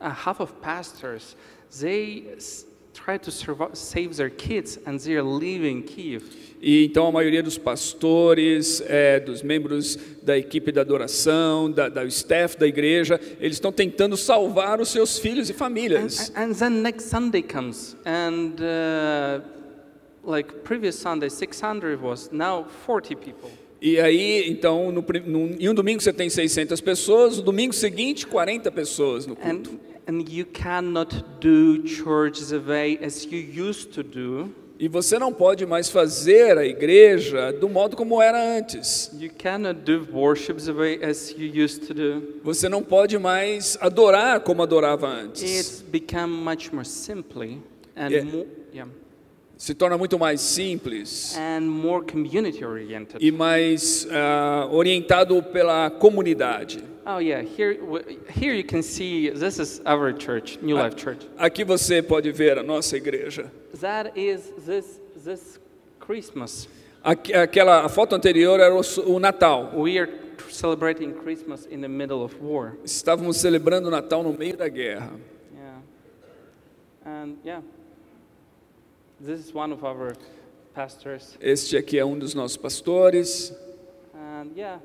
uh, 0.00 0.10
half 0.10 0.40
of 0.40 0.52
pastors, 0.60 1.36
they 1.80 2.24
try 2.92 3.18
to 3.18 3.30
survive, 3.30 3.70
save 3.74 4.16
their 4.16 4.30
kids, 4.30 4.78
and 4.86 4.98
they 4.98 5.14
are 5.14 5.22
leaving 5.22 5.82
Kiev. 5.82 6.24
E 6.60 6.84
então 6.84 7.06
a 7.06 7.12
maioria 7.12 7.42
dos 7.42 7.58
pastores, 7.58 8.82
é, 8.86 9.20
dos 9.20 9.42
membros 9.42 9.98
da 10.22 10.36
equipe 10.36 10.72
da 10.72 10.80
adoração, 10.80 11.70
da, 11.70 11.88
da 11.88 12.04
staff 12.06 12.56
da 12.58 12.66
igreja, 12.66 13.20
eles 13.40 13.56
estão 13.56 13.70
tentando 13.70 14.16
salvar 14.16 14.80
os 14.80 14.88
seus 14.88 15.18
filhos 15.18 15.50
e 15.50 15.52
famílias. 15.52 16.30
And, 16.34 16.50
and 16.50 16.54
then 16.54 16.82
next 16.82 17.08
Sunday 17.08 17.42
comes, 17.42 17.96
and 18.04 18.54
uh, 18.60 19.56
like 20.26 20.52
previous 20.64 20.96
Sunday, 20.96 21.28
600 21.30 22.00
was 22.00 22.30
now 22.32 22.64
40 22.84 23.16
people. 23.16 23.50
E 23.80 24.00
aí, 24.00 24.48
então, 24.50 24.90
no, 24.90 25.04
num- 25.26 25.56
em 25.58 25.68
um 25.68 25.74
domingo 25.74 26.02
você 26.02 26.12
tem 26.12 26.28
600 26.30 26.80
pessoas, 26.80 27.36
no 27.36 27.42
domingo 27.42 27.72
seguinte, 27.74 28.26
40 28.26 28.70
pessoas 28.72 29.26
no 29.26 29.36
culto. 29.36 29.78
And, 30.08 30.18
and 30.18 30.24
you 30.30 30.46
cannot 30.46 31.14
do 31.40 31.86
church 31.86 32.42
the 32.46 32.58
way 32.58 32.98
as 33.04 33.24
you 33.24 33.38
used 33.68 33.92
to 33.92 34.02
do. 34.02 34.50
E 34.78 34.88
você 34.88 35.18
não 35.18 35.32
pode 35.32 35.64
mais 35.64 35.88
fazer 35.88 36.58
a 36.58 36.64
igreja 36.66 37.50
do 37.52 37.66
modo 37.68 37.96
como 37.96 38.20
era 38.20 38.38
antes. 38.58 39.10
You 39.18 39.30
do 39.72 39.98
the 40.66 40.72
way 40.72 41.02
as 41.02 41.30
you 41.30 41.64
used 41.64 41.86
to 41.86 41.94
do. 41.94 42.22
Você 42.44 42.68
não 42.68 42.82
pode 42.82 43.16
mais 43.18 43.78
adorar 43.80 44.40
como 44.40 44.62
adorava 44.62 45.06
antes. 45.08 45.42
It's 45.42 45.82
become 45.82 46.28
much 46.44 46.72
more 46.72 46.84
simply 46.86 47.62
and 47.96 48.10
Yeah. 48.10 48.30
more, 48.30 48.46
yeah, 48.74 48.90
Se 49.56 49.74
torna 49.74 49.96
muito 49.96 50.18
mais 50.18 50.40
simples 50.42 51.34
and 51.38 51.62
more 51.62 52.04
community 52.04 52.62
oriented. 52.64 53.22
e 53.24 53.30
mais 53.32 54.06
ah, 54.10 54.68
orientado 54.70 55.42
pela 55.42 55.90
comunidade. 55.90 56.84
Oh 57.06 57.18
yeah, 57.20 57.40
here 57.40 57.78
here 58.28 58.54
you 58.54 58.64
can 58.64 58.82
see 58.82 59.30
this 59.30 59.58
is 59.58 59.80
our 59.86 60.12
church, 60.12 60.58
New 60.60 60.76
Life 60.76 60.96
Church. 60.96 61.26
Aqui 61.38 61.64
você 61.64 62.02
pode 62.02 62.30
ver 62.32 62.58
a 62.58 62.62
nossa 62.62 62.96
igreja. 62.96 63.50
That 63.80 64.12
is 64.14 64.52
this 64.66 65.00
this 65.24 65.58
Christmas. 66.00 66.68
Aqu- 67.02 67.34
Aquela 67.34 67.84
a 67.86 67.88
foto 67.88 68.14
anterior 68.14 68.60
era 68.60 68.74
o, 68.74 68.82
o 69.06 69.18
Natal. 69.18 69.72
We 69.74 69.98
are 69.98 70.10
celebrating 70.50 71.12
Christmas 71.14 71.66
in 71.70 71.80
the 71.80 71.88
middle 71.88 72.22
of 72.22 72.34
war. 72.42 72.76
Estávamos 72.84 73.38
celebrando 73.38 73.88
o 73.88 73.90
Natal 73.90 74.22
no 74.22 74.32
meio 74.34 74.56
da 74.56 74.68
guerra. 74.68 75.12
Yeah. 75.54 75.78
And 77.06 77.36
yeah, 77.44 77.60
this 77.62 77.62
is 77.62 77.62
one 77.62 77.62
of 77.62 77.62
our 77.62 77.62
pastors. 77.62 79.05
Este 81.40 81.76
aqui 81.76 81.98
é 81.98 82.04
um 82.04 82.18
dos 82.18 82.34
nossos 82.34 82.56
pastores. 82.56 83.52
And 84.14 84.48
yeah, 84.54 84.80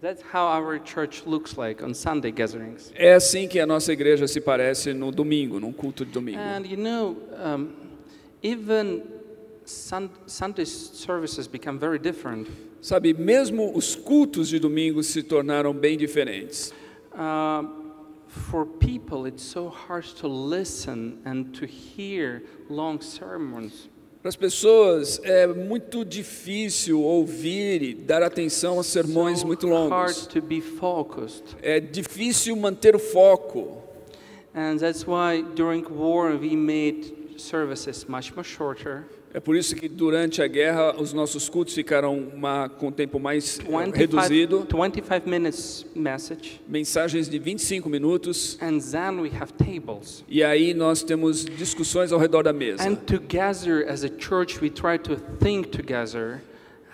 that's 0.00 0.22
how 0.32 0.46
our 0.46 0.78
church 0.78 1.24
looks 1.26 1.56
like 1.56 1.82
on 1.82 1.94
Sunday 1.94 2.32
gatherings. 2.32 2.92
É 2.94 3.14
assim 3.14 3.46
que 3.46 3.60
a 3.60 3.66
nossa 3.66 3.92
igreja 3.92 4.26
se 4.26 4.40
parece 4.40 4.92
no 4.92 5.12
domingo, 5.12 5.60
num 5.60 5.72
culto 5.72 6.04
de 6.04 6.10
domingo. 6.12 6.38
And 6.38 6.66
you 6.66 6.76
know, 6.76 7.16
um, 7.42 7.72
even 8.42 9.04
sun- 9.64 10.10
Sunday 10.26 10.66
services 10.66 11.46
become 11.46 11.78
very 11.78 11.98
different. 11.98 12.48
Sabe, 12.80 13.14
mesmo 13.14 13.72
os 13.76 13.94
cultos 13.96 14.48
de 14.48 14.58
domingo 14.58 15.02
se 15.02 15.22
tornaram 15.22 15.72
bem 15.72 15.96
diferentes. 15.96 16.72
Um, 17.14 17.85
for 18.36 18.64
people, 18.66 19.26
it's 19.26 19.42
so 19.42 19.68
hard 19.68 20.04
to 20.20 20.28
listen 20.28 21.18
and 21.24 21.52
to 21.54 21.66
hear 21.66 22.42
long 22.68 23.00
sermons. 23.00 23.88
Para 24.22 24.28
as 24.30 24.36
pessoas 24.36 25.20
é 25.22 25.46
muito 25.46 26.04
difícil 26.04 27.00
ouvir 27.00 27.82
e 27.82 27.94
dar 27.94 28.22
atenção 28.22 28.80
a 28.80 28.82
sermões 28.82 29.40
So 29.40 29.46
muito 29.46 29.68
hard 29.68 29.90
longos. 29.90 30.26
to 30.26 30.42
be 30.42 30.60
focused. 30.60 31.56
É 31.62 31.78
difícil 31.78 32.56
manter 32.56 32.96
o 32.96 32.98
foco. 32.98 33.82
And 34.54 34.78
that's 34.78 35.06
why 35.06 35.42
during 35.54 35.84
war 35.88 36.36
we 36.36 36.56
made 36.56 37.34
services 37.36 38.04
much 38.08 38.32
more 38.34 38.42
shorter. 38.44 39.04
É 39.36 39.40
por 39.40 39.54
isso 39.54 39.76
que 39.76 39.86
durante 39.86 40.40
a 40.40 40.46
guerra 40.46 40.98
os 40.98 41.12
nossos 41.12 41.46
cultos 41.46 41.74
ficaram 41.74 42.18
uma, 42.18 42.70
com 42.70 42.90
tempo 42.90 43.20
mais 43.20 43.58
eh, 43.58 43.64
25, 43.64 43.98
reduzido, 43.98 44.66
25 44.66 45.28
minutes 45.28 45.86
message. 45.94 46.58
mensagens 46.66 47.28
de 47.28 47.38
25 47.38 47.86
minutos, 47.86 48.56
And 48.62 48.78
then 48.80 49.20
we 49.20 49.30
have 49.38 49.52
tables. 49.52 50.24
e 50.26 50.42
aí 50.42 50.72
nós 50.72 51.02
temos 51.02 51.44
discussões 51.44 52.12
ao 52.12 52.18
redor 52.18 52.44
da 52.44 52.52
mesa. 52.54 52.82
And 52.82 52.94
together 52.94 53.86
as 53.86 54.04
a 54.04 54.08
church, 54.08 54.58
we 54.62 54.70
try 54.70 54.96
to 55.00 55.16
think 55.38 55.68
together 55.68 56.40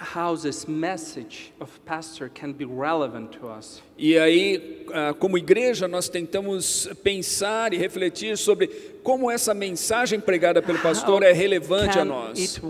how 0.03 0.35
this 0.35 0.67
message 0.67 1.53
of 1.61 1.71
pastor 1.85 2.29
can 2.29 2.53
be 2.53 2.65
relevant 2.65 3.31
to 3.39 3.47
us. 3.47 3.81
E 3.97 4.19
aí, 4.19 4.85
ah, 4.93 5.15
como 5.15 5.39
igreja, 5.39 5.87
nós 5.87 6.09
tentamos 6.09 6.89
pensar 7.05 7.73
e 7.73 7.77
refletir 7.77 8.37
sobre 8.37 8.67
como 9.03 9.31
essa 9.31 9.53
mensagem 9.53 10.21
pregada 10.21 10.63
pelo 10.63 10.79
pastor 10.79 11.23
é 11.23 11.33
relevante 11.33 11.99
a 11.99 12.05
nós. 12.05 12.61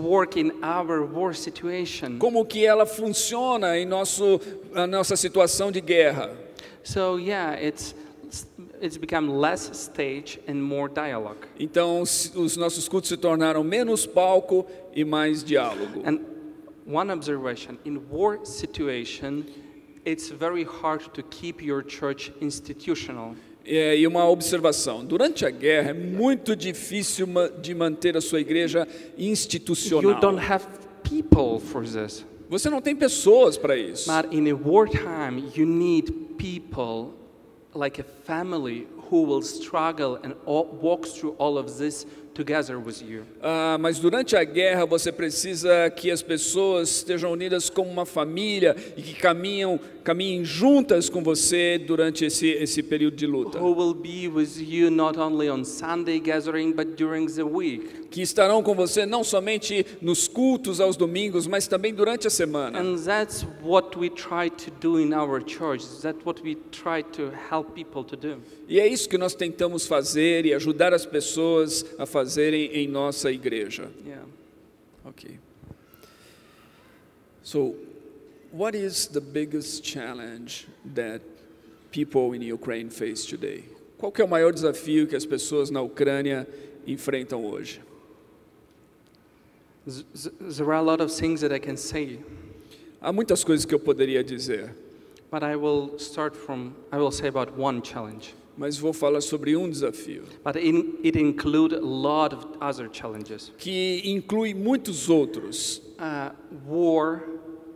Como 2.19 2.45
que 2.45 2.65
ela 2.65 2.85
funciona 2.85 3.77
em 3.77 3.85
nosso, 3.85 4.39
a 4.73 4.87
nossa 4.87 5.15
situação 5.15 5.71
de 5.71 5.81
guerra. 5.81 6.31
So 6.83 7.17
yeah, 7.17 7.57
it's 7.61 7.95
it's 8.81 8.97
become 8.97 9.29
less 9.29 9.69
stage 9.73 10.39
and 10.47 10.55
more 10.55 10.89
dialogue. 10.89 11.47
Então, 11.57 12.01
os 12.01 12.57
nossos 12.57 12.89
cultos 12.89 13.07
se 13.09 13.15
tornaram 13.15 13.63
menos 13.63 14.05
palco 14.05 14.65
e 14.93 15.05
mais 15.05 15.43
diálogo. 15.43 16.01
And 16.05 16.19
one 16.85 17.09
observation 17.09 17.77
in 17.85 18.01
war 18.11 18.45
situation, 18.45 19.45
it's 20.05 20.29
very 20.29 20.65
hard 20.65 21.13
to 21.13 21.23
keep 21.23 21.63
your 21.63 21.81
church 21.81 22.33
institutional. 22.41 23.35
É, 23.65 23.97
e 23.97 24.05
uma 24.05 24.27
observação: 24.29 25.05
durante 25.05 25.45
a 25.45 25.49
guerra 25.49 25.91
é 25.91 25.93
muito 25.93 26.55
difícil 26.55 27.27
de 27.61 27.73
manter 27.73 28.17
a 28.17 28.21
sua 28.21 28.41
igreja 28.41 28.87
You 29.17 29.29
institucional. 29.29 30.19
don't 30.19 30.39
have 30.39 30.65
people 31.03 31.59
for 31.59 31.83
this. 31.85 32.25
Você 32.49 32.69
não 32.69 32.81
tem 32.81 32.95
pessoas 32.95 33.57
para 33.57 33.75
isso. 33.77 34.11
But 34.11 34.33
in 34.33 34.49
a 34.51 34.55
wartime, 34.55 35.49
you 35.55 35.65
need 35.65 36.11
people 36.37 37.13
like 37.73 37.99
a 37.99 38.03
family 38.03 38.87
who 39.09 39.23
will 39.23 39.41
struggle 39.41 40.19
and 40.23 40.35
walk 40.45 41.07
through 41.07 41.35
all 41.37 41.57
of 41.57 41.77
this 41.77 42.05
together 42.33 42.79
with 42.79 43.01
you. 43.01 43.23
Ah, 43.41 43.77
mas 43.79 43.99
durante 43.99 44.35
a 44.35 44.43
guerra 44.43 44.85
você 44.85 45.11
precisa 45.11 45.89
que 45.91 46.11
as 46.11 46.21
pessoas 46.21 46.89
estejam 46.89 47.31
unidas 47.31 47.69
como 47.69 47.89
uma 47.89 48.05
família 48.05 48.75
e 48.97 49.01
que 49.01 49.13
caminham, 49.13 49.79
caminhem 50.03 50.43
juntas 50.43 51.09
com 51.09 51.23
você 51.23 51.77
durante 51.77 52.25
esse, 52.25 52.47
esse 52.49 52.81
período 52.81 53.15
de 53.15 53.27
luta. 53.27 53.59
Who 53.59 53.75
will 53.75 53.93
be 53.93 54.27
with 54.27 54.59
you 54.59 54.89
not 54.89 55.17
only 55.19 55.49
on 55.49 55.63
Sunday 55.63 56.19
gathering, 56.19 56.73
but 56.73 56.95
during 56.95 57.27
the 57.27 57.43
week. 57.43 58.03
Que 58.09 58.21
estarão 58.21 58.61
com 58.61 58.75
você 58.75 59.05
não 59.05 59.23
somente 59.23 59.85
nos 60.01 60.27
cultos 60.27 60.79
aos 60.79 60.95
domingos, 60.97 61.47
mas 61.47 61.67
também 61.67 61.93
durante 61.93 62.27
a 62.27 62.29
semana. 62.29 62.79
And 62.79 62.95
that's 62.97 63.45
what 63.63 63.97
we 63.97 64.09
try 64.09 64.49
to 64.49 64.71
do 64.79 64.99
in 64.99 65.13
our 65.13 65.41
church. 65.45 65.85
That's 66.01 66.23
what 66.25 66.41
we 66.43 66.55
try 66.71 67.03
to 67.13 67.31
help 67.49 67.73
people 67.73 68.03
to 68.03 68.15
do. 68.15 68.37
E 68.67 68.79
é 68.79 68.87
isso 68.93 69.09
que 69.09 69.17
nós 69.17 69.33
tentamos 69.35 69.85
fazer 69.87 70.45
e 70.45 70.53
ajudar 70.53 70.93
as 70.93 71.05
pessoas 71.05 71.85
a 71.97 72.05
fazerem 72.05 72.65
em 72.73 72.87
nossa 72.87 73.31
igreja. 73.31 73.89
Yeah. 74.05 74.25
Okay. 75.05 75.39
So, 77.43 77.75
what 78.51 78.75
is 78.75 79.07
the 79.07 79.19
biggest 79.19 79.83
challenge 79.83 80.67
that 80.95 81.21
people 81.91 82.33
in 82.33 82.41
Ukraine 82.53 82.89
face 82.89 83.25
today? 83.25 83.63
Qual 83.97 84.11
que 84.11 84.21
é 84.21 84.25
o 84.25 84.27
maior 84.27 84.53
desafio 84.53 85.07
que 85.07 85.15
as 85.15 85.25
pessoas 85.25 85.69
na 85.69 85.81
Ucrânia 85.81 86.47
enfrentam 86.87 87.43
hoje? 87.45 87.81
Th- 89.85 90.05
th- 90.13 90.55
There 90.57 90.67
are 90.67 90.75
a 90.79 90.81
lot 90.81 91.01
of 91.01 91.11
things 91.11 91.41
that 91.41 91.53
I 91.53 91.59
can 91.59 91.75
say, 91.77 92.19
Há 93.01 93.11
muitas 93.11 93.43
coisas 93.43 93.65
que 93.65 93.75
eu 93.75 93.79
poderia 93.79 94.23
dizer, 94.23 94.73
but 95.29 95.43
I 95.43 95.57
will 95.57 95.97
start 95.99 96.35
from, 96.37 96.73
I 96.91 96.97
will 96.97 97.11
say 97.11 97.27
about 97.27 97.51
one 97.57 97.81
challenge. 97.81 98.33
Mas 98.57 98.77
vou 98.77 98.93
falar 98.93 99.21
sobre 99.21 99.55
um 99.57 99.69
desafio 99.69 100.23
But 100.43 100.55
in, 100.57 100.99
it 101.03 101.17
includes 101.17 101.75
a 101.75 101.79
lot 101.79 102.33
of 102.35 102.45
other 102.61 102.89
challenges. 102.91 103.51
que 103.57 104.01
inclui 104.05 104.53
muitos 104.53 105.09
outros. 105.09 105.81
Uh, 105.99 106.31
war, 106.67 107.23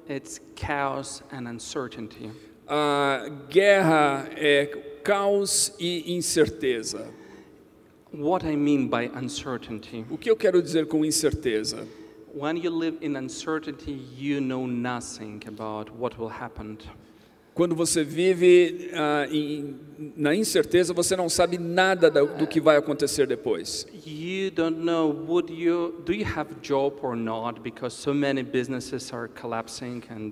it's 0.10 0.40
chaos 0.56 1.24
and 1.32 1.48
uncertainty. 1.48 2.30
A 2.68 3.28
guerra 3.50 4.30
é 4.36 4.66
caos 5.04 5.74
e 5.80 6.14
incerteza. 6.16 7.08
What 8.14 8.46
I 8.46 8.56
mean 8.56 8.88
by 8.88 9.10
uncertainty, 9.16 10.06
O 10.10 10.18
que 10.18 10.30
eu 10.30 10.36
quero 10.36 10.62
dizer 10.62 10.88
com 10.88 11.04
incerteza? 11.06 11.86
when 12.34 12.56
you 12.58 12.70
live 12.70 12.98
in 13.02 13.16
uncertainty, 13.16 13.92
you 14.16 14.40
know 14.40 14.68
nothing 14.68 15.42
about 15.48 15.90
what 15.98 16.18
will 16.20 16.30
happen. 16.30 16.78
Quando 17.58 17.76
você 17.76 18.04
vive 18.04 18.92
ah, 18.94 19.28
em- 19.32 19.76
na 20.16 20.36
incerteza, 20.36 20.94
você 20.94 21.16
não 21.16 21.28
sabe 21.28 21.58
nada 21.58 22.10
da- 22.10 22.22
do 22.24 22.46
que 22.46 22.62
vai 22.62 22.78
acontecer 22.78 23.26
depois. 23.26 23.88
You 24.06 24.52
don't 24.52 24.80
know 24.80 25.10
would 25.28 25.52
you 25.52 25.96
do 26.06 26.14
you 26.14 26.24
have 26.36 26.52
a 26.54 26.58
job 26.62 26.98
or 27.02 27.16
not 27.16 27.60
because 27.62 27.96
so 27.96 28.14
many 28.14 28.44
businesses 28.44 29.12
are 29.12 29.28
collapsing 29.28 30.04
and 30.12 30.32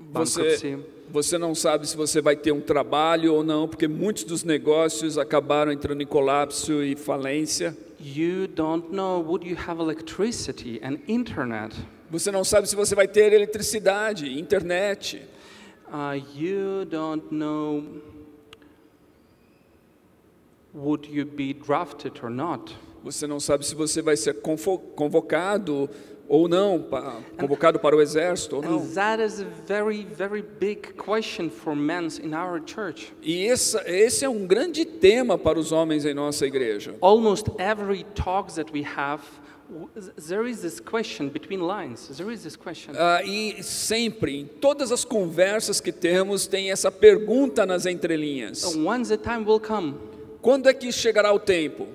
bankruptcy. 0.00 0.76
Você, 0.76 0.78
você 1.12 1.38
não 1.38 1.54
sabe 1.54 1.86
se 1.88 1.96
você 1.96 2.20
vai 2.20 2.34
ter 2.34 2.50
um 2.50 2.60
trabalho 2.60 3.34
ou 3.34 3.44
não, 3.44 3.68
porque 3.68 3.86
muitos 3.86 4.24
dos 4.24 4.42
negócios 4.42 5.16
acabaram 5.16 5.70
entrando 5.70 6.02
em 6.02 6.06
colapso 6.06 6.82
e 6.82 6.96
falência. 6.96 7.76
You 8.00 8.48
don't 8.48 8.92
know 8.92 9.22
would 9.24 9.48
you 9.48 9.56
have 9.66 9.80
electricity 9.80 10.80
and 10.82 10.98
internet. 11.06 11.76
Você 12.10 12.32
não 12.32 12.42
sabe 12.42 12.68
se 12.68 12.74
você 12.74 12.96
vai 12.96 13.06
ter 13.06 13.32
eletricidade, 13.32 14.38
internet. 14.38 15.22
Uh, 15.94 16.18
you 16.34 16.84
don't 16.86 17.30
know 17.30 17.84
would 20.72 21.06
you 21.06 21.24
be 21.24 21.52
drafted 21.52 22.18
or 22.20 22.28
not. 22.30 22.74
Você 23.04 23.28
não 23.28 23.38
sabe 23.38 23.64
se 23.64 23.76
você 23.76 24.02
vai 24.02 24.16
ser 24.16 24.40
convocado 24.96 25.88
ou 26.26 26.48
não, 26.48 26.82
pa- 26.82 27.20
convocado 27.38 27.78
para 27.78 27.94
o 27.94 28.00
exército 28.00 28.56
ou 28.56 28.62
não. 28.62 28.78
And 28.78 28.94
that 28.94 29.22
is 29.22 29.40
a 29.40 29.44
very, 29.44 30.04
very 30.04 30.42
big 30.42 30.94
question 30.94 31.48
for 31.48 31.76
men 31.76 32.08
in 32.20 32.34
our 32.34 32.60
church. 32.66 33.12
E 33.22 33.46
essa, 33.46 33.84
esse 33.86 34.24
é 34.24 34.28
um 34.28 34.46
grande 34.48 34.84
tema 34.84 35.38
para 35.38 35.60
os 35.60 35.70
homens 35.70 36.04
em 36.04 36.12
nossa 36.14 36.44
igreja. 36.44 36.96
Almost 37.00 37.50
every 37.58 38.04
talk 38.16 38.52
that 38.54 38.72
we 38.72 38.82
have, 38.82 39.22
there 40.28 40.46
is 40.46 40.62
this 40.62 40.80
question 40.80 41.28
between 41.28 41.60
lines. 41.60 42.08
There 42.16 42.30
is 42.30 42.42
this 42.42 42.56
question. 42.56 42.94
Ah, 42.96 43.22
e 43.24 43.62
sempre, 43.62 44.40
em 44.40 44.46
todas 44.46 44.92
as 44.92 45.04
conversas 45.04 45.80
que 45.80 45.92
temos, 45.92 46.46
tem 46.46 46.70
essa 46.70 46.90
pergunta 46.90 47.64
nas 47.66 47.86
entrelinhas: 47.86 48.62
the 49.08 49.16
time 49.16 49.44
will 49.44 49.60
come, 49.60 49.94
quando 50.42 50.68
é 50.68 50.74
que 50.74 50.92
chegará 50.92 51.32
o 51.32 51.38
tempo? 51.38 51.86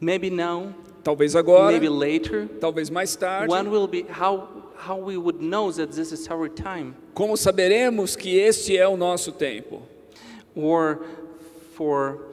maybe 0.00 0.30
now, 0.30 0.74
Talvez 1.04 1.34
agora, 1.34 1.72
maybe 1.72 1.88
later. 1.88 2.48
talvez 2.60 2.90
mais 2.90 3.16
tarde. 3.16 3.50
When 3.50 3.70
will 3.70 3.86
be 3.86 4.02
how 4.02 4.48
how 4.76 4.96
we 4.96 5.16
would 5.16 5.40
know 5.40 5.70
that 5.72 5.92
this 5.92 6.12
is 6.12 6.28
our 6.28 6.48
time? 6.48 6.94
Como 7.14 7.36
saberemos 7.36 8.16
que 8.16 8.38
este 8.38 8.76
é 8.76 8.86
o 8.86 8.96
nosso 8.96 9.32
tempo? 9.32 9.82
Or 10.54 11.00
for 11.74 12.31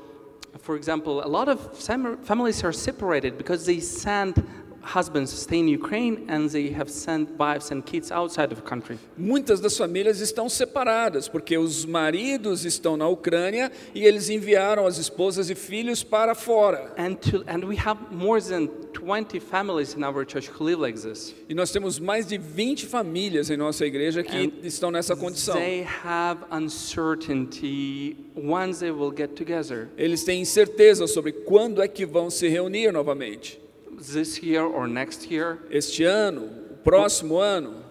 for 0.57 0.75
example, 0.75 1.25
a 1.25 1.27
lot 1.27 1.47
of 1.47 1.77
families 1.77 2.63
are 2.63 2.73
separated 2.73 3.37
because 3.37 3.65
they 3.65 3.79
send 3.79 4.43
husbands 4.83 5.31
stay 5.31 5.57
in 5.57 5.67
Ukraine 5.67 6.25
and 6.27 6.49
they 6.49 6.71
have 6.71 6.89
sent 6.89 7.29
wives 7.37 7.71
and 7.71 7.81
kids 7.81 8.11
outside 8.11 8.51
of 8.51 8.61
the 8.61 8.67
country. 8.67 8.97
Muitas 9.17 9.59
das 9.59 9.77
famílias 9.77 10.19
estão 10.19 10.49
separadas, 10.49 11.27
porque 11.27 11.57
os 11.57 11.85
maridos 11.85 12.65
estão 12.65 12.97
na 12.97 13.07
Ucrânia 13.07 13.71
e 13.93 14.05
eles 14.05 14.29
enviaram 14.29 14.85
as 14.85 14.97
esposas 14.97 15.49
e 15.49 15.55
filhos 15.55 16.03
para 16.03 16.35
fora. 16.35 16.93
And, 16.97 17.15
to, 17.15 17.43
and 17.47 17.65
we 17.65 17.77
have 17.77 17.99
more 18.11 18.41
than 18.41 18.69
20 18.93 19.39
families 19.39 19.95
in 19.95 20.03
our 20.03 20.25
church 20.25 20.49
who 20.49 20.65
live 20.65 20.79
like 20.79 20.99
this. 20.99 21.33
E 21.47 21.53
nós 21.53 21.71
temos 21.71 21.99
mais 21.99 22.27
de 22.27 22.37
20 22.37 22.85
famílias 22.85 23.49
em 23.49 23.57
nossa 23.57 23.85
igreja 23.85 24.23
que 24.23 24.37
And 24.37 24.51
estão 24.63 24.91
nessa 24.91 25.15
condição. 25.15 25.55
They 25.55 25.85
have 26.03 26.41
uncertainty 26.51 28.17
when 28.35 28.71
they 28.73 28.91
will 28.91 29.13
get 29.15 29.35
together. 29.35 29.89
Eles 29.97 30.23
têm 30.23 30.41
incerteza 30.41 31.07
sobre 31.07 31.31
quando 31.31 31.81
é 31.81 31.87
que 31.87 32.05
vão 32.05 32.29
se 32.29 32.47
reunir 32.47 32.91
novamente. 32.91 33.59
This 33.99 34.41
year 34.41 34.63
or 34.63 34.87
next 34.87 35.29
year, 35.29 35.59
Este 35.69 36.03
ano, 36.05 36.49
o 36.71 36.77
próximo 36.83 37.39
ano, 37.41 37.83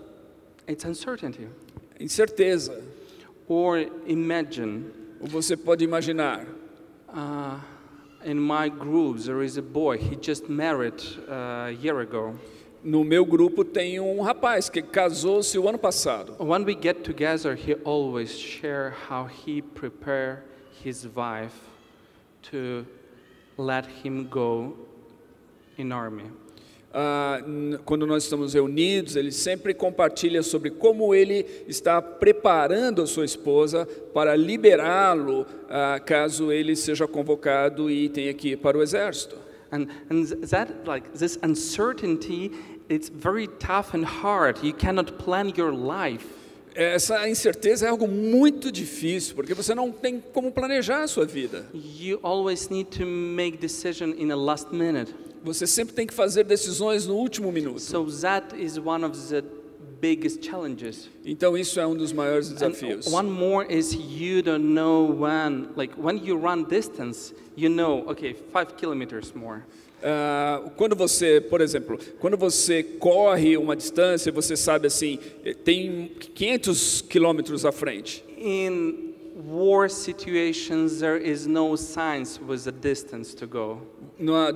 it's 0.66 0.84
uncertainty. 0.84 1.46
incerteza. 2.00 2.82
Or 3.46 3.78
imagine 4.06 4.84
Ou 5.20 5.26
você 5.26 5.56
pode 5.56 5.82
imaginar, 5.84 6.46
uh, 7.08 7.58
in 8.24 8.38
my 8.38 8.68
group 8.68 9.18
there 9.18 9.42
is 9.42 9.56
a 9.58 9.62
boy, 9.62 9.98
he 9.98 10.16
just 10.16 10.48
married 10.48 11.02
uh, 11.28 11.66
a 11.68 11.70
year 11.72 12.00
ago. 12.00 12.34
no 12.84 13.02
meu 13.04 13.24
grupo 13.26 13.64
tem 13.64 13.98
um 14.00 14.20
rapaz 14.22 14.70
que 14.70 14.80
casou-se 14.80 15.58
o 15.58 15.68
ano 15.68 15.78
passado. 15.78 16.36
When 16.38 16.64
we 16.64 16.74
get 16.74 17.02
together, 17.04 17.54
he 17.56 17.74
always 17.84 18.30
share 18.30 18.94
how 19.08 19.24
he 19.26 19.60
prepare 19.60 20.44
his 20.84 21.06
wife 21.06 21.54
to 22.50 22.86
let 23.58 23.84
him 24.04 24.28
go 24.28 24.74
in 25.78 25.92
army. 25.92 26.24
Ah, 26.92 27.40
quando 27.84 28.06
nós 28.06 28.24
estamos 28.24 28.54
reunidos, 28.54 29.14
ele 29.14 29.30
sempre 29.30 29.74
compartilha 29.74 30.42
sobre 30.42 30.70
como 30.70 31.14
ele 31.14 31.44
está 31.68 32.00
preparando 32.00 33.02
a 33.02 33.06
sua 33.06 33.24
esposa 33.24 33.86
para 34.14 34.34
liberá-lo 34.34 35.46
ah, 35.68 36.00
caso 36.04 36.50
ele 36.50 36.74
seja 36.74 37.06
convocado 37.06 37.90
e 37.90 38.08
tenha 38.08 38.32
que 38.32 38.50
ir 38.50 38.56
para 38.56 38.76
o 38.76 38.82
exército. 38.82 39.36
And, 39.70 39.86
and 40.10 40.24
th- 40.24 40.50
that, 40.50 40.72
like, 40.86 41.10
this 41.10 41.38
uncertainty, 41.42 42.52
it's 42.88 43.10
very 43.10 43.46
tough 43.46 43.94
and 43.94 44.04
hard. 44.04 44.64
You 44.64 44.72
cannot 44.72 45.12
plan 45.18 45.52
your 45.56 45.72
life. 45.72 46.26
Essa 46.74 47.28
incerteza 47.28 47.86
é 47.86 47.88
algo 47.90 48.06
muito 48.06 48.70
difícil, 48.72 49.34
porque 49.34 49.52
você 49.52 49.74
não 49.74 49.90
tem 49.90 50.22
como 50.32 50.50
planejar 50.52 51.02
a 51.02 51.08
sua 51.08 51.26
vida. 51.26 51.66
Você 55.44 55.66
sempre 55.66 55.94
tem 55.94 56.06
que 56.06 56.14
fazer 56.14 56.44
decisões 56.44 57.06
no 57.06 57.14
último 57.16 57.50
minuto. 57.52 57.80
So 57.80 58.04
that 58.20 58.54
is 58.60 58.78
one 58.78 59.04
of 59.04 59.16
the 59.28 59.42
biggest 60.00 60.42
challenges. 60.44 61.08
Então 61.24 61.56
isso 61.56 61.80
é 61.80 61.86
um 61.86 61.94
dos 61.94 62.12
maiores 62.12 62.50
And 62.50 62.54
desafios. 62.54 63.06
one 63.06 63.28
more 63.30 63.66
is 63.68 63.92
you 63.94 64.42
don't 64.42 64.64
know 64.64 65.06
when, 65.10 65.68
like 65.76 65.94
when 66.00 66.20
you 66.24 66.36
run 66.38 66.64
distance, 66.64 67.34
you 67.56 67.68
know, 67.68 68.04
okay, 68.08 68.34
five 68.52 68.76
kilometers 68.76 69.32
more. 69.34 69.62
Ah, 70.02 70.62
quando 70.76 70.94
você, 70.94 71.40
por 71.40 71.60
exemplo, 71.60 71.98
quando 72.20 72.36
você 72.36 72.82
corre 72.84 73.56
uma 73.56 73.74
distância, 73.74 74.30
você 74.30 74.56
sabe 74.56 74.86
assim, 74.86 75.18
eh, 75.44 75.54
tem 75.54 76.12
500 76.34 77.02
quilômetros 77.02 77.64
à 77.64 77.72
frente. 77.72 78.24
In 78.38 79.14
war 79.38 79.88
situations, 79.88 80.98
there 80.98 81.16
is 81.16 81.46
no 81.46 81.76
signs 81.76 82.40
with 82.40 82.64
the 82.64 82.72
distance 82.72 83.34
to 83.34 83.46
go. 83.46 83.80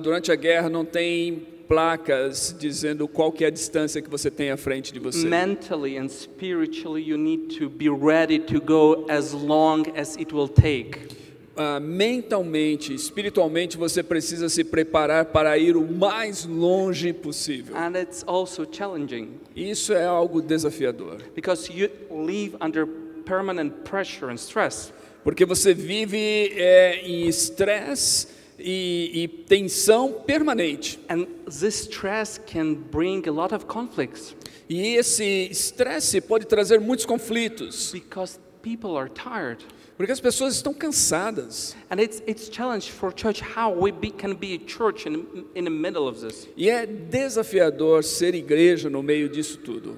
Durante 0.01 0.31
a 0.31 0.35
guerra 0.35 0.69
não 0.69 0.83
tem 0.83 1.47
placas 1.67 2.53
dizendo 2.59 3.07
qual 3.07 3.31
que 3.31 3.45
é 3.45 3.47
a 3.47 3.49
distância 3.49 4.01
que 4.01 4.09
você 4.09 4.29
tem 4.29 4.51
à 4.51 4.57
frente 4.57 4.91
de 4.91 4.99
você. 4.99 5.25
Mentally 5.25 5.97
and 5.97 6.09
spiritually, 6.09 7.01
you 7.01 7.17
need 7.17 7.57
to 7.57 7.69
be 7.69 7.89
ready 7.89 8.39
to 8.39 8.59
go 8.59 9.05
as 9.09 9.31
long 9.31 9.83
as 9.97 10.17
it 10.17 10.33
will 10.35 10.49
take. 10.49 11.23
Ah, 11.55 11.79
mentalmente, 11.79 12.93
espiritualmente, 12.93 13.77
você 13.77 14.01
precisa 14.01 14.49
se 14.49 14.63
preparar 14.63 15.25
para 15.25 15.55
ir 15.57 15.77
o 15.77 15.87
mais 15.87 16.45
longe 16.45 17.13
possível. 17.13 17.77
And 17.77 17.95
it's 17.95 18.23
also 18.25 18.65
challenging 18.69 19.39
Isso 19.55 19.93
é 19.93 20.03
algo 20.03 20.41
desafiador, 20.41 21.17
because 21.35 21.71
you 21.71 21.89
live 22.09 22.55
under 22.59 22.87
permanent 23.25 23.83
pressure 23.83 24.29
and 24.29 24.35
stress. 24.35 24.91
porque 25.23 25.45
você 25.45 25.73
vive 25.73 26.51
é, 26.55 27.01
em 27.03 27.27
estresse 27.27 28.27
e, 28.59 29.23
e 29.23 29.27
tensão 29.27 30.11
permanente. 30.25 30.99
And 31.09 31.25
this 31.45 31.81
stress 31.81 32.39
can 32.39 32.73
bring 32.73 33.27
a 33.27 33.31
lot 33.31 33.53
of 33.53 33.65
conflicts 33.65 34.35
E 34.69 34.95
esse 34.95 35.49
estresse 35.51 36.21
pode 36.21 36.45
trazer 36.47 36.79
muitos 36.79 37.05
conflitos, 37.05 37.91
because 37.91 38.39
people 38.61 38.97
are 38.97 39.09
tired. 39.09 39.63
porque 39.97 40.11
as 40.11 40.19
pessoas 40.19 40.55
estão 40.55 40.73
cansadas. 40.73 41.75
And 41.89 41.99
it's, 42.01 42.23
it's 42.25 42.49
challenge 42.49 42.91
for 42.91 43.13
church 43.13 43.41
how 43.41 43.71
we 43.71 43.91
be, 43.91 44.09
can 44.09 44.33
be 44.33 44.55
a 44.55 44.59
church 44.59 45.07
in, 45.07 45.45
in 45.53 45.63
the 45.65 45.69
middle 45.69 46.07
of 46.07 46.19
this. 46.25 46.47
E 46.57 46.69
é 46.69 46.85
desafiador 46.85 48.03
ser 48.03 48.33
igreja 48.35 48.89
no 48.89 49.03
meio 49.03 49.29
disso 49.29 49.57
tudo. 49.59 49.97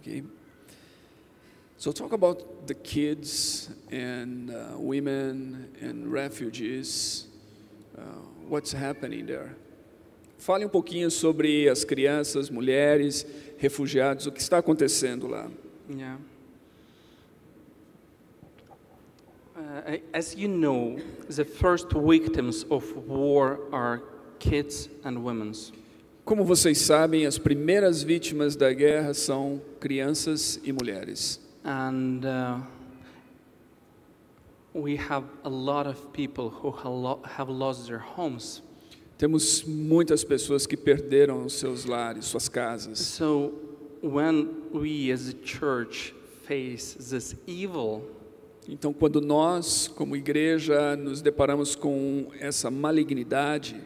Okay? 0.00 0.24
So 1.78 1.92
talk 1.92 2.12
about 2.12 2.66
the 2.66 2.74
kids 2.74 3.70
and 3.92 4.50
uh, 4.50 4.76
women 4.76 5.70
and 5.80 6.12
refugees. 6.12 7.28
Uh, 7.96 8.00
what's 8.48 8.72
happening 8.72 9.26
there? 9.26 9.54
Fale 10.38 10.64
um 10.64 10.68
pouquinho 10.68 11.08
sobre 11.08 11.68
as 11.68 11.84
crianças, 11.84 12.50
mulheres, 12.50 13.24
refugiados, 13.58 14.26
o 14.26 14.32
que 14.32 14.40
está 14.40 14.58
acontecendo 14.58 15.28
lá. 15.28 15.48
Yeah. 15.88 16.16
Uh, 19.56 19.98
as 20.12 20.34
you 20.34 20.48
know, 20.48 20.98
the 21.28 21.44
first 21.44 21.92
victims 21.92 22.64
of 22.70 22.92
war 23.06 23.60
are 23.70 24.02
kids 24.40 24.88
and 25.04 25.22
women. 25.22 25.52
Como 26.24 26.44
vocês 26.44 26.78
sabem, 26.78 27.24
as 27.24 27.38
primeiras 27.38 28.02
vítimas 28.02 28.56
da 28.56 28.72
guerra 28.72 29.14
são 29.14 29.62
crianças 29.78 30.58
e 30.64 30.72
mulheres. 30.72 31.46
And 31.64 32.24
uh, 32.24 32.58
we 34.72 34.96
have 34.96 35.24
a 35.44 35.48
lot 35.48 35.86
of 35.86 36.12
people 36.12 36.50
who 36.50 36.70
have 37.24 37.48
lost 37.48 37.88
their 37.88 37.98
homes. 37.98 38.62
Temos 39.18 39.64
muitas 39.64 40.22
pessoas 40.22 40.66
que 40.66 40.76
perderam 40.76 41.48
seus 41.48 41.84
lares, 41.84 42.26
suas 42.26 42.48
casas. 42.48 42.98
So 42.98 43.52
when 44.00 44.70
we 44.72 45.10
as 45.10 45.28
a 45.28 45.34
church 45.34 46.14
face 46.46 46.94
this 46.94 47.34
evil, 47.46 48.04
Então, 48.70 48.92
quando 48.92 49.18
nós, 49.18 49.88
como 49.88 50.14
igreja, 50.14 50.94
nos 50.94 51.22
deparamos 51.22 51.74
com 51.74 52.26
essa 52.38 52.70
malignidade, 52.70 53.82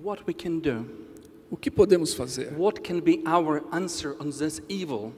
what 0.00 0.22
we 0.28 0.32
can 0.32 0.60
do? 0.60 1.07
O 1.50 1.56
que 1.56 1.70
podemos 1.70 2.14
fazer? 2.14 2.52
What 2.56 2.82
can 2.82 3.00
be 3.00 3.22
our 3.26 3.64
answer 3.72 4.16
on 4.20 4.30
this 4.30 4.60
evil? 4.68 5.12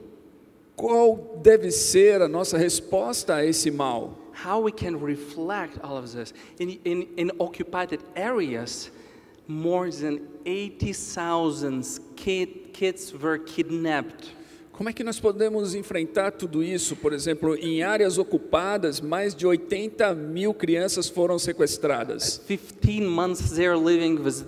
Qual 0.75 1.39
deve 1.43 1.71
ser 1.71 2.21
a 2.21 2.27
nossa 2.27 2.57
resposta 2.57 3.35
a 3.35 3.45
esse 3.47 3.69
mal? 3.69 4.17
How 4.31 4.59
we 4.59 4.71
can 4.71 4.99
reflect 4.99 5.77
all 5.83 5.97
of 5.97 6.11
this? 6.11 6.33
In, 6.59 6.79
in, 6.85 7.07
in 7.17 7.31
occupied 7.39 7.99
areas, 8.15 8.89
more 9.47 9.91
than 9.91 10.27
80,000 10.45 11.99
kid, 12.15 12.73
kids 12.73 13.13
were 13.13 13.37
kidnapped. 13.37 14.31
Como 14.81 14.89
é 14.89 14.93
que 14.93 15.03
nós 15.03 15.19
podemos 15.19 15.75
enfrentar 15.75 16.31
tudo 16.31 16.63
isso? 16.63 16.95
Por 16.95 17.13
exemplo, 17.13 17.55
em 17.55 17.83
áreas 17.83 18.17
ocupadas, 18.17 18.99
mais 18.99 19.35
de 19.35 19.45
80 19.45 20.15
mil 20.15 20.55
crianças 20.55 21.07
foram 21.07 21.37
sequestradas. 21.37 22.41
15 22.47 23.01
months 23.01 23.51
living 23.51 24.15
with, 24.15 24.43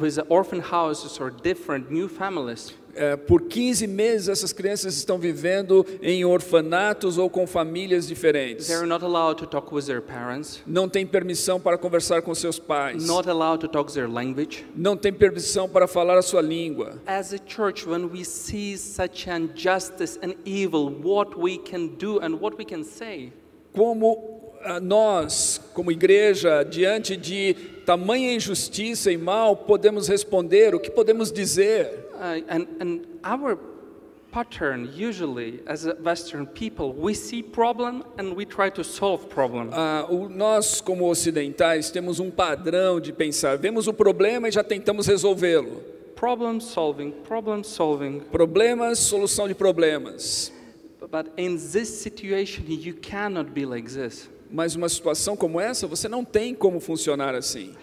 with 0.00 0.24
orphan 0.30 0.62
houses 0.62 1.20
or 1.20 1.30
different 1.30 1.92
new 1.92 2.08
families. 2.08 2.77
É, 2.98 3.16
por 3.16 3.42
15 3.42 3.86
meses, 3.86 4.28
essas 4.28 4.52
crianças 4.52 4.96
estão 4.96 5.18
vivendo 5.18 5.86
em 6.02 6.24
orfanatos 6.24 7.16
ou 7.16 7.30
com 7.30 7.46
famílias 7.46 8.08
diferentes. 8.08 8.66
They're 8.66 8.86
not 8.86 9.04
allowed 9.04 9.38
to 9.38 9.46
talk 9.46 9.72
with 9.72 9.84
their 9.84 10.02
parents, 10.02 10.60
Não 10.66 10.88
tem 10.88 11.06
permissão 11.06 11.60
para 11.60 11.78
conversar 11.78 12.22
com 12.22 12.34
seus 12.34 12.58
pais. 12.58 13.06
not 13.06 13.28
allowed 13.28 13.60
to 13.60 13.68
talk 13.68 13.92
their 13.92 14.08
language. 14.10 14.64
Não 14.74 14.96
tem 14.96 15.12
permissão 15.12 15.68
para 15.68 15.86
falar 15.86 16.18
a 16.18 16.22
sua 16.22 16.40
língua. 16.42 17.00
As 17.06 17.32
a 17.32 17.38
church, 17.38 17.86
when 17.88 18.06
we 18.06 18.24
see 18.24 18.76
such 18.76 19.28
injustice 19.30 20.18
and 20.20 20.34
evil, 20.44 20.90
what 20.90 21.38
we 21.38 21.56
can 21.58 21.86
do 21.86 22.18
and 22.18 22.38
what 22.40 22.56
we 22.58 22.64
can 22.64 22.82
say. 22.82 23.32
Como 23.72 24.38
ah, 24.64 24.80
nós, 24.80 25.60
como 25.72 25.92
igreja, 25.92 26.64
diante 26.64 27.16
de 27.16 27.54
tamanha 27.86 28.34
injustiça 28.34 29.12
e 29.12 29.16
mal, 29.16 29.56
podemos 29.56 30.08
responder? 30.08 30.74
O 30.74 30.80
que 30.80 30.90
podemos 30.90 31.30
dizer? 31.30 32.07
Uh, 32.18 32.42
and, 32.48 32.66
and 32.80 33.06
our 33.22 33.56
pattern 34.32 34.90
usually 34.94 35.60
as 35.66 35.86
Western 36.02 36.46
people, 36.46 36.92
we 36.92 37.14
see 37.14 37.42
problem 37.42 38.02
and 38.18 38.34
we 38.36 38.44
try 38.44 38.68
to 38.70 38.82
solve 38.84 39.28
problem. 39.28 39.70
O- 40.08 40.28
nós, 40.28 40.80
como 40.80 41.08
ocidentais, 41.08 41.90
temos 41.90 42.18
um 42.20 42.30
padrão 42.30 43.00
de 43.00 43.12
pensar. 43.12 43.56
Vemos 43.56 43.86
o 43.86 43.92
problema 43.92 44.48
e 44.48 44.50
já 44.50 44.62
tentamos 44.64 45.06
resolvê-lo. 45.06 45.82
Problem 46.14 46.58
solving, 46.60 47.12
problem 47.12 47.62
solving. 47.62 48.20
Problemas, 48.20 48.98
solução 48.98 49.46
de 49.46 49.54
problemas. 49.54 50.52
But 51.10 51.28
in 51.38 51.56
this 51.56 51.88
situation, 51.88 52.64
you 52.68 52.94
cannot 52.94 53.52
be 53.52 53.64
like 53.64 53.88
this. 53.88 54.28
Mas 54.50 54.74
uma 54.74 54.88
situação 54.88 55.36
como 55.36 55.60
essa, 55.60 55.86
você 55.86 56.08
não 56.08 56.24
tem 56.24 56.54
como 56.54 56.80
funcionar 56.80 57.34
assim. 57.34 57.74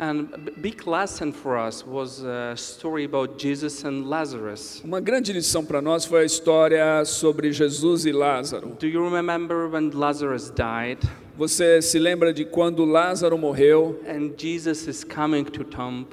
And 0.00 0.28
a 0.32 0.38
b- 0.38 0.52
big 0.60 0.86
lesson 0.86 1.32
for 1.32 1.56
us 1.58 1.84
was 1.84 2.22
a 2.24 2.54
story 2.56 3.04
about 3.04 3.36
Jesus 3.36 3.84
and 3.84 4.04
Lazarus. 4.08 4.80
Uma 4.84 5.00
grande 5.00 5.32
lição 5.32 5.64
para 5.64 5.82
nós 5.82 6.04
foi 6.04 6.20
a 6.22 6.24
história 6.24 7.04
sobre 7.04 7.50
Jesus 7.52 8.06
e 8.06 8.12
Lázaro. 8.12 8.76
Do 8.78 8.86
you 8.86 9.02
remember 9.08 9.68
when 9.68 9.90
Lazarus 9.90 10.50
died 10.50 10.98
Você 11.36 11.82
se 11.82 11.98
lembra 11.98 12.32
de 12.32 12.44
quando 12.44 12.84
Lázaro 12.84 13.36
morreu 13.36 14.00
and 14.06 14.34
Jesus 14.36 14.86
is 14.86 15.02
coming 15.02 15.44
to 15.44 15.64
tomb 15.64 16.06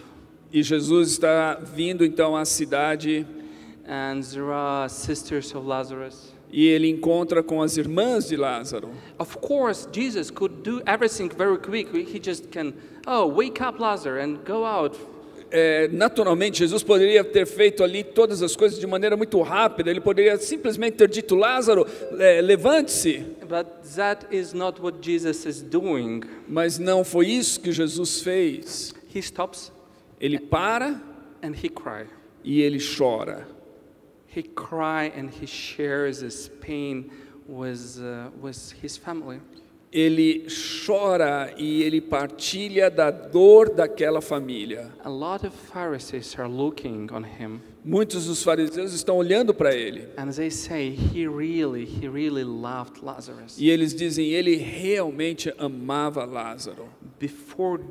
e 0.51 0.63
Jesus 0.63 1.11
está 1.11 1.53
vindo 1.55 2.03
então 2.03 2.35
à 2.35 2.43
cidade 2.43 3.25
and 3.87 4.21
there 4.31 4.51
are 4.51 4.89
sisters 4.89 5.53
of 5.53 5.67
Lazarus? 5.67 6.33
e 6.51 6.67
ele 6.67 6.87
encontra 6.87 7.43
com 7.43 7.61
as 7.61 7.75
irmãs 7.75 8.27
de 8.29 8.37
Lázaro. 8.37 8.89
Of 9.19 9.37
course, 9.39 9.87
Jesus 9.91 10.31
could 10.31 10.61
do 10.63 10.81
everything 10.85 11.27
very 11.27 11.57
quick. 11.57 11.89
He 11.93 12.19
just 12.23 12.49
can, 12.49 12.71
oh, 13.05 13.27
wake 13.27 13.61
up 13.61 13.79
Lazarus 13.79 14.23
and 14.23 14.37
go 14.45 14.65
out. 14.65 14.97
É, 15.51 15.87
naturalmente, 15.89 16.57
Jesus 16.57 16.83
poderia 16.83 17.23
ter 17.23 17.45
feito 17.45 17.83
ali 17.83 18.03
todas 18.03 18.41
as 18.41 18.55
coisas 18.55 18.79
de 18.79 18.87
maneira 18.87 19.15
muito 19.15 19.41
rápida. 19.41 19.89
Ele 19.89 20.01
poderia 20.01 20.37
simplesmente 20.37 20.97
ter 20.97 21.07
dito: 21.07 21.35
Lázaro, 21.35 21.85
é, 22.19 22.41
levante-se. 22.41 23.19
But 23.47 23.67
that 23.95 24.25
is 24.31 24.53
not 24.53 24.81
what 24.81 24.97
Jesus 25.01 25.45
is 25.45 25.61
doing. 25.61 26.21
Mas 26.47 26.77
não 26.79 27.03
foi 27.03 27.27
isso 27.27 27.59
que 27.61 27.71
Jesus 27.71 28.21
fez. 28.21 28.93
He 29.13 29.19
stops 29.19 29.71
Ele 30.19 30.39
para 30.39 31.01
and 31.41 31.51
he 31.51 31.69
cry. 31.69 32.07
e 32.43 32.61
ele 32.61 32.79
chora. 32.79 33.47
He 34.35 34.43
cry 34.43 35.11
and 35.15 35.29
he 35.29 35.45
shares 35.47 36.21
his 36.21 36.49
pain 36.59 37.09
with, 37.47 38.01
uh, 38.01 38.29
with 38.41 38.73
his 38.81 38.97
family. 38.97 39.39
Ele 39.97 40.45
chora 40.85 41.53
e 41.57 41.81
ele 41.83 42.01
partilha 42.01 42.91
da 42.91 43.09
dor 43.09 43.69
daquela 43.69 44.19
família. 44.19 44.91
A 45.01 45.07
lot 45.09 45.47
of 45.47 45.55
Pharisees 45.71 46.37
are 46.37 46.49
looking 46.49 47.07
on 47.13 47.23
him 47.23 47.61
Muitos 47.81 48.25
dos 48.25 48.43
fariseus 48.43 48.93
estão 48.93 49.15
olhando 49.15 49.53
para 49.53 49.73
ele 49.73 50.09
and 50.17 50.31
they 50.31 50.49
say 50.51 50.89
he 50.89 51.25
really, 51.25 51.85
he 51.85 52.09
really 52.09 52.43
loved 52.43 53.01
Lazarus. 53.01 53.57
e 53.57 53.69
eles 53.69 53.95
dizem: 53.95 54.31
ele 54.31 54.57
realmente 54.57 55.53
amava 55.57 56.25
Lázaro. 56.25 56.89
Before 57.17 57.81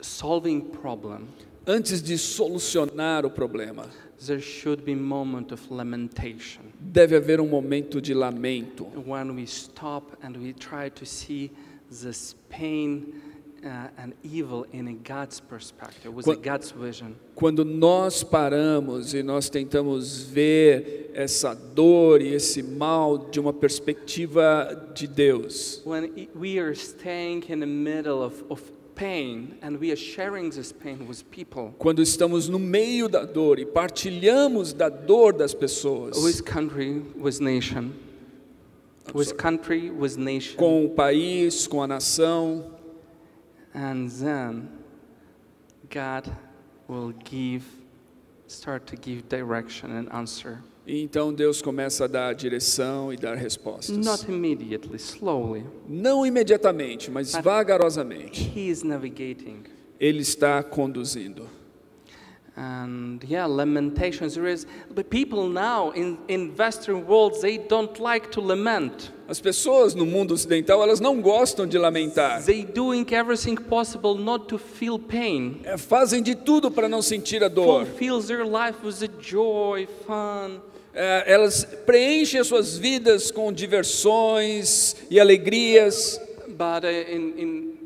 solving 0.00 0.60
problem, 0.60 1.26
Antes 1.66 2.00
de 2.00 2.16
solucionar 2.16 3.26
o 3.26 3.30
problema, 3.30 3.84
there 4.26 4.40
should 4.40 4.82
be 4.82 4.94
moment 4.94 5.52
of 5.52 5.62
lamentation 5.70 6.67
deve 6.80 7.16
haver 7.16 7.40
um 7.40 7.48
momento 7.48 8.00
de 8.00 8.14
lamento. 8.14 8.84
when 9.06 9.34
we 9.34 9.46
stop 9.46 10.16
and 10.22 10.36
we 10.36 10.52
try 10.52 10.88
to 10.90 11.04
see 11.04 11.50
this 11.90 12.34
pain 12.48 13.12
uh, 13.64 13.88
and 13.98 14.14
evil 14.22 14.64
in 14.72 14.86
a 14.88 14.92
God's 14.92 15.40
perspective, 15.40 16.14
with 16.14 16.26
a 16.28 16.34
Quan- 16.34 16.42
God's 16.42 16.70
vision. 16.70 17.16
Quando 17.34 17.64
nós 17.64 18.22
paramos 18.22 19.14
e 19.14 19.22
nós 19.22 19.48
tentamos 19.50 20.22
ver 20.22 21.10
essa 21.14 21.54
dor 21.54 22.20
e 22.22 22.34
esse 22.34 22.62
mal 22.62 23.18
de 23.18 23.40
uma 23.40 23.52
perspectiva 23.52 24.90
de 24.94 25.06
Deus, 25.08 25.82
When 25.84 26.28
we 26.34 26.58
are 26.60 26.74
staying 26.74 27.44
in 27.48 27.60
the 27.60 27.66
middle 27.66 28.22
of, 28.22 28.44
of 28.48 28.62
pain 28.98 29.56
and 29.62 29.78
we 29.78 29.92
are 29.92 29.96
sharing 29.96 30.50
this 30.50 30.72
pain 30.72 31.06
with 31.06 31.30
people, 31.30 31.72
quando 31.78 32.02
estamos 32.02 32.48
no 32.48 32.58
meio 32.58 33.08
da 33.08 33.24
dor 33.24 33.58
e 33.58 33.64
partilhamos 33.64 34.72
da 34.72 34.88
dor 34.88 35.32
das 35.32 35.54
pessoas, 35.54 36.16
with 36.22 36.44
country, 36.44 36.98
with 37.16 37.40
nation, 37.40 37.94
with 39.14 39.36
country, 39.36 39.88
with 39.88 40.18
nation, 40.18 40.56
com 40.56 40.84
o 40.84 40.90
país, 40.90 41.66
com 41.68 41.80
a 41.80 41.86
nação, 41.86 42.64
and 43.72 44.10
then 44.10 44.68
God 45.88 46.30
will 46.88 47.12
give, 47.24 47.64
start 48.48 48.84
to 48.88 48.96
give 48.96 49.28
direction 49.28 49.92
and 49.92 50.12
answer. 50.12 50.58
E 50.88 51.02
então 51.02 51.34
Deus 51.34 51.60
começa 51.60 52.06
a 52.06 52.08
dar 52.08 52.34
direção 52.34 53.12
e 53.12 53.16
dar 53.18 53.36
respostas. 53.36 53.94
Not 53.94 54.24
immediately, 54.30 54.96
slowly. 54.96 55.66
Não 55.86 56.24
imediatamente, 56.24 57.10
mas 57.10 57.32
vagarosamente. 57.32 58.50
He 58.56 58.70
is 58.70 58.82
navigating. 58.82 59.64
Ele 60.00 60.22
está 60.22 60.62
conduzindo. 60.62 61.46
And 62.56 63.20
yeah, 63.28 63.46
lamentations. 63.46 64.34
There 64.34 64.50
is, 64.50 64.66
but 64.92 65.10
people 65.10 65.46
now 65.48 65.92
in, 65.92 66.18
in 66.26 66.54
Western 66.58 67.06
world, 67.06 67.40
they 67.40 67.58
don't 67.58 68.00
like 68.00 68.30
to 68.30 68.40
lament. 68.40 69.12
As 69.28 69.40
pessoas 69.40 69.94
no 69.94 70.06
mundo 70.06 70.32
ocidental, 70.32 70.82
elas 70.82 70.98
não 71.00 71.20
gostam 71.20 71.66
de 71.66 71.78
lamentar. 71.78 72.42
They 72.42 72.64
doing 72.64 73.06
everything 73.12 73.56
possible 73.56 74.14
not 74.14 74.46
to 74.46 74.58
feel 74.58 74.98
pain. 74.98 75.60
É, 75.64 75.76
fazem 75.76 76.22
de 76.22 76.34
tudo 76.34 76.70
para 76.70 76.88
não 76.88 77.02
sentir 77.02 77.44
a 77.44 77.48
dor. 77.48 77.84
Fulfills 77.84 78.26
their 78.26 78.44
life 78.44 78.84
with 78.84 79.06
the 79.06 79.10
joy, 79.20 79.86
fun. 80.06 80.60
É, 81.00 81.32
elas 81.32 81.64
preenchem 81.86 82.40
as 82.40 82.48
suas 82.48 82.76
vidas 82.76 83.30
com 83.30 83.52
diversões 83.52 84.96
e 85.08 85.20
alegrias, 85.20 86.20
But 86.48 86.82
uh, 86.84 86.88
in, 87.14 87.34
in 87.38 87.78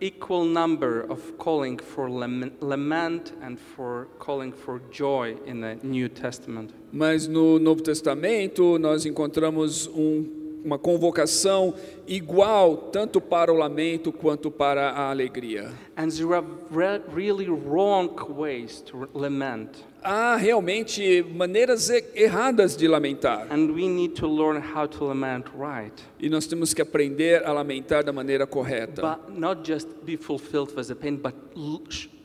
equal 0.00 0.44
number 0.44 1.04
of 1.10 1.32
calling 1.38 1.78
for 1.78 2.08
lament, 2.08 3.32
and 3.42 3.56
for 3.74 4.06
calling 4.18 4.52
for 4.52 4.80
joy 4.92 5.36
in 5.46 5.60
the 5.62 5.78
New 5.82 6.08
Testament. 6.08 6.70
mas 6.92 7.26
no 7.26 7.58
Novo 7.58 7.82
Testamento 7.82 8.78
nós 8.78 9.04
encontramos 9.06 9.86
um- 9.88 10.42
uma 10.64 10.78
convocação 10.78 11.74
igual 12.06 12.76
tanto 12.92 13.20
para 13.20 13.52
o 13.52 13.56
lamento 13.56 14.12
quanto 14.12 14.50
para 14.50 14.90
a 14.90 15.10
alegria. 15.10 15.70
And 15.96 16.08
there 16.08 16.34
are 16.34 16.44
re- 16.70 17.02
really 17.12 17.48
wrong 17.48 18.10
ways 18.28 18.80
to 18.82 19.08
lament. 19.12 19.70
Há 20.04 20.36
realmente 20.36 21.22
maneiras 21.34 21.88
erradas 22.14 22.76
de 22.76 22.86
lamentar 22.86 23.46
And 23.50 23.70
we 23.74 23.88
need 23.88 24.10
to 24.20 24.26
learn 24.28 24.60
how 24.60 24.86
to 24.86 25.04
lament 25.06 25.46
right. 25.56 25.94
e 26.20 26.28
nós 26.28 26.46
temos 26.46 26.74
que 26.74 26.82
aprender 26.82 27.42
a 27.46 27.52
lamentar 27.52 28.04
da 28.04 28.12
maneira 28.12 28.46
correta. 28.46 29.00
But 29.00 29.38
not 29.38 29.64
just 29.66 29.88
be 30.04 30.16
fulfilled 30.18 30.76
with 30.76 30.88
the 30.88 30.94
pain, 30.94 31.16
but 31.16 31.34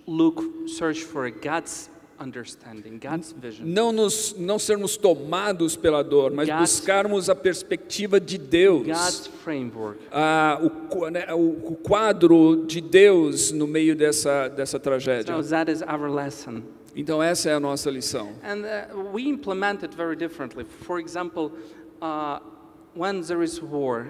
look, 0.06 0.44
search 0.68 1.04
for 1.06 1.30
God's 1.32 1.89
understanding, 2.20 3.00
God's 3.00 3.32
vision. 3.32 3.65
Não, 3.65 3.94
nos, 3.94 4.36
não 4.38 4.60
sermos 4.60 4.98
tomados 4.98 5.78
pela 5.78 6.04
dor, 6.04 6.32
mas 6.34 6.50
God's- 6.50 6.60
buscarmos 6.80 7.30
a 7.30 7.36
perspectiva 7.36 8.20
de 8.20 8.38
Deus. 8.38 8.86
God's 8.86 9.28
framework. 9.42 10.00
Ah, 10.12 10.60
o, 10.62 11.10
né, 11.10 11.34
o- 11.34 11.72
o 11.72 11.76
quadro 11.78 12.65
de 12.68 12.82
Deus 12.82 13.54
no 13.54 13.65
meio 13.65 13.96
dessa, 13.96 14.50
dessa 14.50 14.78
tragédia. 14.78 15.34
So 15.42 15.50
that 15.50 15.72
is 15.72 15.82
our 15.82 16.10
lesson. 16.12 16.63
Então, 17.00 17.24
essa 17.24 17.50
é 17.50 17.54
a 17.54 17.62
nossa 17.62 17.90
lição. 17.90 18.34
And 18.44 18.66
uh, 18.66 19.10
we 19.14 19.24
implement 19.30 19.84
it 19.84 19.96
very 19.96 20.18
differently. 20.18 20.66
For 20.66 21.00
example, 21.00 21.54
uh, 22.02 22.40
when 22.94 23.22
there 23.22 23.42
is 23.42 23.62
war, 23.62 24.08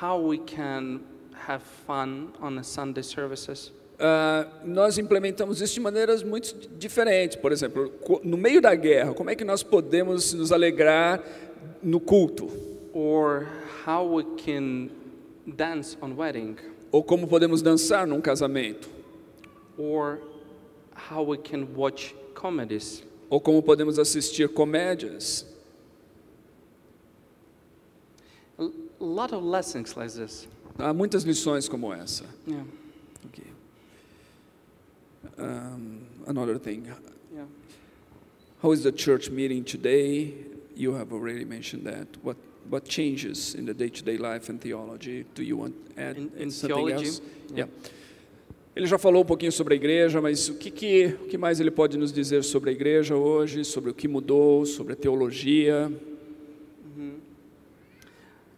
how 0.00 0.16
we 0.16 0.38
can 0.38 1.00
have 1.48 1.60
fun 1.88 2.32
on 2.40 2.54
the 2.54 2.62
Sunday 2.62 3.02
services. 3.02 3.72
Ah, 3.98 4.46
nós 4.64 4.96
implementamos 4.96 5.60
isso 5.60 5.74
de 5.74 5.80
maneiras 5.80 6.22
muito 6.22 6.54
diferentes. 6.78 7.36
Por 7.36 7.50
exemplo, 7.50 7.92
no 8.22 8.36
meio 8.36 8.60
da 8.60 8.76
guerra, 8.76 9.12
como 9.12 9.28
é 9.28 9.34
que 9.34 9.44
nós 9.44 9.64
podemos 9.64 10.32
nos 10.32 10.52
alegrar 10.52 11.20
no 11.82 11.98
culto? 11.98 12.48
Or 12.94 13.48
how 13.84 14.06
we 14.06 14.24
can 14.36 14.88
dance 15.44 15.98
on 16.00 16.14
wedding. 16.16 16.54
Ou 16.92 17.02
como 17.02 17.26
podemos 17.26 17.60
dançar 17.60 18.06
num 18.06 18.20
casamento? 18.20 18.88
Or 19.76 20.20
how 21.10 21.24
we 21.24 21.36
can 21.36 21.66
watch 21.74 22.14
comedies. 22.40 23.02
Ou 23.28 23.38
como 23.40 23.62
podemos 23.62 23.98
assistir 23.98 24.48
comédias? 24.48 25.44
A 28.58 28.64
lot 29.04 29.32
of 29.32 29.42
lessons 29.44 29.96
like 29.96 30.10
this. 30.12 30.46
Há 30.78 30.92
muitas 30.94 31.24
lições 31.24 31.68
como 31.68 31.92
essa. 31.92 32.24
Yeah. 32.46 32.64
Okay. 33.26 33.50
Um, 35.38 36.00
another 36.26 36.58
thing. 36.58 36.86
Yeah. 37.34 37.44
How 38.62 38.72
is 38.72 38.82
the 38.82 38.92
church 38.92 39.30
meeting 39.30 39.64
today? 39.64 40.34
You 40.74 40.94
have 40.94 41.12
already 41.12 41.44
mentioned 41.44 41.84
that. 41.86 42.06
What 42.22 42.36
what 42.68 42.84
changes 42.86 43.54
in 43.54 43.66
the 43.66 43.74
day-to-day 43.74 44.16
life 44.16 44.48
and 44.48 44.60
theology? 44.60 45.24
Do 45.34 45.42
you 45.42 45.56
want 45.56 45.74
to 45.96 46.02
add 46.02 46.16
In- 46.16 46.30
in 46.36 46.50
something 46.50 46.86
theology? 46.86 47.06
else? 47.06 47.20
Yeah. 47.54 47.64
Yeah. 47.64 47.90
Ele 48.74 48.86
já 48.86 48.98
falou 48.98 49.22
um 49.22 49.26
pouquinho 49.26 49.50
sobre 49.50 49.74
a 49.74 49.76
igreja, 49.76 50.20
mas 50.20 50.48
o 50.48 50.54
que, 50.54 50.70
que, 50.70 51.06
o 51.22 51.26
que 51.26 51.36
mais 51.36 51.58
ele 51.58 51.70
pode 51.70 51.98
nos 51.98 52.12
dizer 52.12 52.44
sobre 52.44 52.70
a 52.70 52.72
igreja 52.72 53.16
hoje, 53.16 53.64
sobre 53.64 53.90
o 53.90 53.94
que 53.94 54.06
mudou, 54.06 54.64
sobre 54.64 54.92
a 54.92 54.96
teologia? 54.96 55.90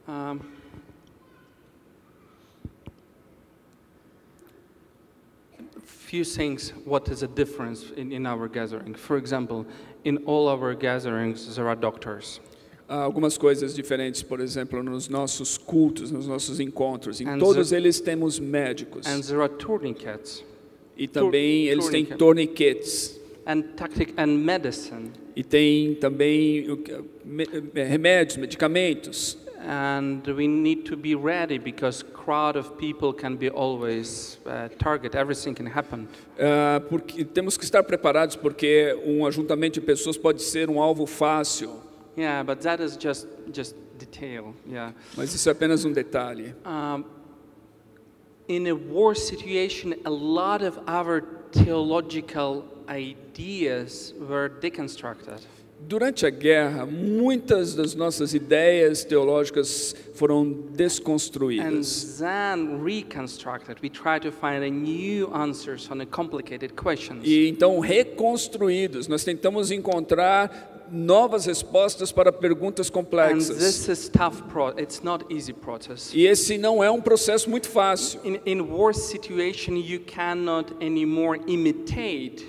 Um, 0.06 0.40
few 6.12 6.24
things 6.24 6.74
what 6.84 7.10
is 7.10 7.22
a 7.22 7.28
difference 7.28 7.90
in, 7.96 8.12
in 8.12 8.26
our 8.26 8.46
gathering. 8.46 8.92
For 8.92 9.16
example, 9.16 9.64
in 10.04 10.18
all 10.26 10.46
our 10.48 10.74
gatherings 10.74 11.56
there 11.56 11.68
are 11.68 11.74
doctors. 11.74 12.38
Algumas 13.00 13.38
coisas 13.38 13.74
diferentes, 13.74 14.22
por 14.22 14.40
exemplo, 14.40 14.82
nos 14.82 15.08
nossos 15.08 15.56
cultos, 15.56 16.10
nos 16.10 16.26
nossos 16.26 16.60
encontros. 16.60 17.20
Em 17.20 17.26
And 17.28 17.38
todos 17.38 17.70
the- 17.70 17.76
eles 17.76 18.00
temos 18.00 18.38
médicos. 18.38 19.06
And 19.06 19.22
there 19.22 19.40
are 19.40 19.48
tourniquets 19.48 20.44
E 20.96 21.08
também 21.08 21.68
eles 21.68 21.88
têm 21.88 22.04
torniquetes. 22.04 23.18
and 23.46 23.62
tactic 23.76 24.12
and 24.18 24.26
medicine. 24.44 25.10
E 25.34 25.42
tem 25.42 25.94
também 25.94 26.66
eh, 27.74 27.84
remédios, 27.88 28.36
medicamentos. 28.36 29.38
And 29.64 30.22
we 30.36 30.48
need 30.48 30.82
to 30.90 30.96
be 30.96 31.14
ready 31.14 31.56
because 31.58 32.04
crowd 32.04 32.58
of 32.58 32.72
people 32.78 33.12
can 33.14 33.36
be 33.36 33.48
always 33.48 34.38
uh, 34.44 34.68
target. 34.76 35.14
Everything 35.16 35.54
can 35.54 35.66
happen. 35.66 36.08
Ah, 36.38 36.80
porque 36.88 37.24
temos 37.24 37.56
que 37.56 37.64
estar 37.64 37.82
preparados 37.84 38.34
porque 38.34 38.92
um 39.06 39.24
ajuntamento 39.24 39.78
de 39.80 39.86
pessoas 39.86 40.16
pode 40.18 40.42
ser 40.42 40.68
um 40.68 40.82
alvo 40.82 41.06
fácil, 41.06 41.70
Yeah, 42.16 42.42
but 42.42 42.60
that 42.62 42.80
is 42.82 42.96
just 42.96 43.26
just 43.52 43.74
detail. 43.98 44.54
Yeah. 44.68 44.92
mas 45.16 45.34
isso 45.34 45.48
é 45.48 45.52
apenas 45.52 45.84
um 45.84 45.92
detalhe. 45.92 46.54
Um, 46.64 47.04
in 48.48 48.66
a 48.66 48.74
war 48.74 49.14
situation, 49.14 49.94
a 50.04 50.10
lot 50.10 50.62
of 50.62 50.78
our 50.86 51.22
theological 51.52 52.64
ideas 52.88 54.12
were 54.18 54.48
deconstructed. 54.60 55.40
Durante 55.84 56.24
a 56.24 56.30
guerra, 56.30 56.86
muitas 56.86 57.74
das 57.74 57.92
nossas 57.96 58.34
ideias 58.34 59.04
teológicas 59.04 59.92
foram 60.14 60.42
And 60.42 60.76
desconstruídas. 60.76 62.18
then 62.20 62.80
reconstructed. 62.84 63.78
We 63.82 63.88
try 63.90 64.20
to 64.20 64.30
find 64.30 64.62
a 64.62 64.70
new 64.70 65.26
answers 65.34 65.90
on 65.90 66.00
a 66.00 66.06
complicated 66.06 66.74
questions. 66.76 67.22
E 67.24 67.48
então 67.48 67.80
reconstruídos, 67.80 69.08
nós 69.08 69.24
tentamos 69.24 69.72
encontrar 69.72 70.71
novas 70.92 71.46
respostas 71.46 72.12
para 72.12 72.30
perguntas 72.30 72.90
complexas. 72.90 73.56
this 73.56 73.88
is 73.88 74.08
tough. 74.08 74.42
Pro- 74.48 74.74
it's 74.78 75.02
not 75.02 75.24
easy 75.30 75.52
process. 75.52 76.12
E 76.14 76.26
esse 76.26 76.58
não 76.58 76.84
é 76.84 76.90
um 76.90 77.00
processo 77.00 77.48
muito 77.48 77.68
fácil. 77.68 78.20
In 78.24 78.40
in 78.44 78.60
war 78.60 78.94
situation, 78.94 79.76
you 79.76 80.00
cannot 80.00 80.72
anymore 80.84 81.40
imitate. 81.46 82.46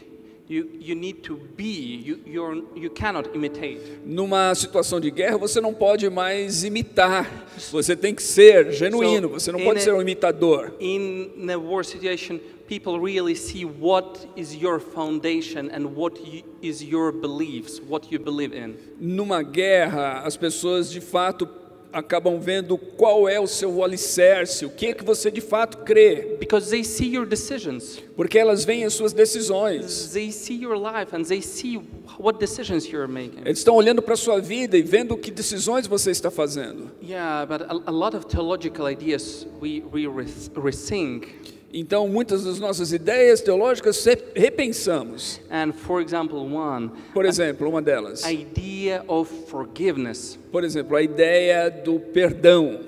You 0.49 0.69
you 0.79 0.93
need 0.93 1.21
to 1.23 1.37
be. 1.55 2.03
You 2.05 2.19
you're, 2.25 2.63
you 2.75 2.89
cannot 2.89 3.29
imitate. 3.33 3.79
Numa 4.05 4.53
situação 4.53 4.99
de 4.99 5.09
guerra, 5.09 5.37
você 5.37 5.61
não 5.61 5.73
pode 5.73 6.09
mais 6.09 6.65
imitar. 6.65 7.45
Você 7.71 7.95
tem 7.95 8.13
que 8.13 8.21
ser 8.21 8.71
genuíno, 8.73 9.29
So, 9.29 9.33
você 9.39 9.51
não 9.53 9.59
pode 9.61 9.79
a- 9.79 9.81
ser 9.81 9.93
um 9.93 10.01
imitador. 10.01 10.73
in 10.81 11.29
the 11.47 11.55
war 11.55 11.85
situation, 11.85 12.39
people 12.67 12.99
really 12.99 13.35
see 13.35 13.63
what 13.63 14.27
is 14.35 14.53
your 14.53 14.79
foundation 14.81 15.69
and 15.73 15.85
what 15.95 16.19
you, 16.19 16.43
is 16.61 16.81
your 16.83 17.13
beliefs, 17.13 17.81
what 17.87 18.11
you 18.11 18.19
believe 18.19 18.53
in. 18.53 18.75
Numa 18.99 19.41
guerra, 19.43 20.23
as 20.25 20.35
pessoas 20.35 20.91
de 20.91 20.99
fato 20.99 21.47
acabam 21.93 22.39
vendo 22.39 22.77
qual 22.77 23.29
é 23.29 23.39
o 23.39 23.47
seu 23.47 23.83
alicerce, 23.83 24.65
o 24.65 24.69
que 24.69 24.87
é 24.87 24.93
que 24.93 25.03
você 25.03 25.29
de 25.29 25.39
fato 25.41 25.77
crê, 25.79 26.35
Because 26.39 26.69
they 26.69 26.83
see 26.83 27.13
your 27.15 27.25
decisions, 27.25 28.01
porque 28.15 28.37
elas 28.37 28.65
veem 28.65 28.83
as 28.83 28.93
suas 28.93 29.13
decisões. 29.13 30.07
they 30.13 30.31
see 30.31 30.55
your 30.61 30.75
life, 30.75 31.15
and 31.15 31.23
they 31.23 31.41
see 31.41 31.79
what 32.19 32.39
decisions 32.39 32.85
you're 32.87 33.07
making. 33.07 33.41
Eles 33.45 33.59
estão 33.59 33.75
olhando 33.75 34.01
para 34.01 34.15
a 34.15 34.17
sua 34.17 34.39
vida 34.41 34.77
e 34.77 34.81
vendo 34.81 35.15
que 35.17 35.31
decisões 35.31 35.87
você 35.87 36.11
está 36.11 36.29
fazendo. 36.31 36.91
Yeah, 37.01 37.45
but 37.45 37.61
a, 37.67 37.89
a 37.89 37.91
lot 37.91 38.15
of 38.15 38.25
theological 38.25 38.89
ideas 38.89 39.45
we, 39.61 39.83
we 39.91 40.07
re- 40.07 40.25
rethink. 40.61 41.27
Então, 41.75 42.07
muitas 42.07 42.43
das 42.43 42.59
nossas 42.59 42.93
ideias 42.93 43.41
teológicas 43.41 44.05
re- 44.05 44.21
repensamos. 44.35 45.41
And 45.49 45.73
for 45.73 46.01
example, 46.01 46.37
one 46.37 46.91
Por 47.13 47.25
exemplo, 47.25 47.67
uma 47.67 47.81
delas. 47.81 48.23
idea 48.25 49.03
of 49.07 49.27
forgiveness. 49.47 50.37
Por 50.51 50.63
exemplo, 50.63 50.95
a 50.95 51.01
ideia 51.01 51.69
do 51.71 51.99
perdão. 51.99 52.79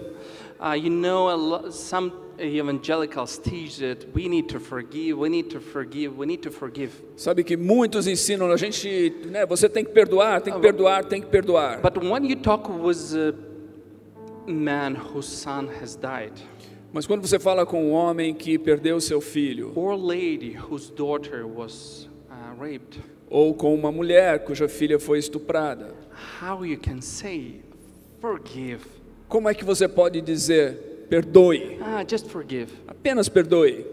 Uh, 0.60 0.76
you 0.76 0.92
know, 0.92 1.28
a 1.66 1.72
some 1.72 2.12
evangelicals 2.40 3.38
teach 3.40 3.78
that 3.80 4.06
we 4.14 4.28
need 4.28 4.48
to 4.50 4.60
forgive, 4.60 5.18
we 5.18 5.30
need 5.30 5.50
to 5.50 5.60
forgive, 5.60 6.16
we 6.18 6.26
need 6.28 6.42
to 6.44 6.52
forgive. 6.52 6.92
Sabe 7.18 7.44
que 7.44 7.58
muitos 7.58 8.06
ensinam 8.08 8.52
a 8.52 8.58
gente, 8.58 9.12
né, 9.32 9.46
você 9.48 9.68
tem 9.68 9.84
que 9.84 9.92
perdoar, 9.92 10.42
tem 10.42 10.54
que 10.54 10.60
perdoar, 10.60 11.06
tem 11.06 11.22
que 11.22 11.28
perdoar. 11.28 11.82
But 11.82 11.98
when 12.04 12.26
you 12.26 12.36
talk 12.36 12.70
with 12.70 13.16
a 13.16 13.34
man 14.52 14.96
whose 14.96 15.28
son 15.28 15.70
has 15.82 15.96
died, 15.96 16.34
Mas 16.96 17.06
quando 17.06 17.28
você 17.28 17.38
fala 17.38 17.66
com 17.66 17.88
um 17.88 17.92
homem 17.92 18.34
que 18.34 18.58
perdeu 18.58 19.02
seu 19.02 19.20
filho, 19.20 19.74
or 19.76 19.98
lady 19.98 20.56
whose 20.58 20.90
daughter 20.90 21.46
was 21.46 22.08
uh, 22.30 22.58
raped, 22.58 23.02
ou 23.30 23.54
com 23.54 23.76
uma 23.76 23.92
mulher 23.92 24.46
cuja 24.46 24.70
filha 24.70 24.98
foi 24.98 25.20
estuprada, 25.20 25.94
how 26.42 26.66
you 26.66 26.80
can 26.80 27.02
say 27.02 27.60
forgive? 28.22 28.80
como 29.28 29.50
é 29.50 29.54
que 29.54 29.66
você 29.66 29.90
pode 29.90 30.22
dizer 30.22 31.06
perdoe? 31.10 31.78
Ah, 31.82 32.06
just 32.10 32.28
forgive. 32.28 32.72
Apenas 32.88 33.28
perdoe. 33.28 33.86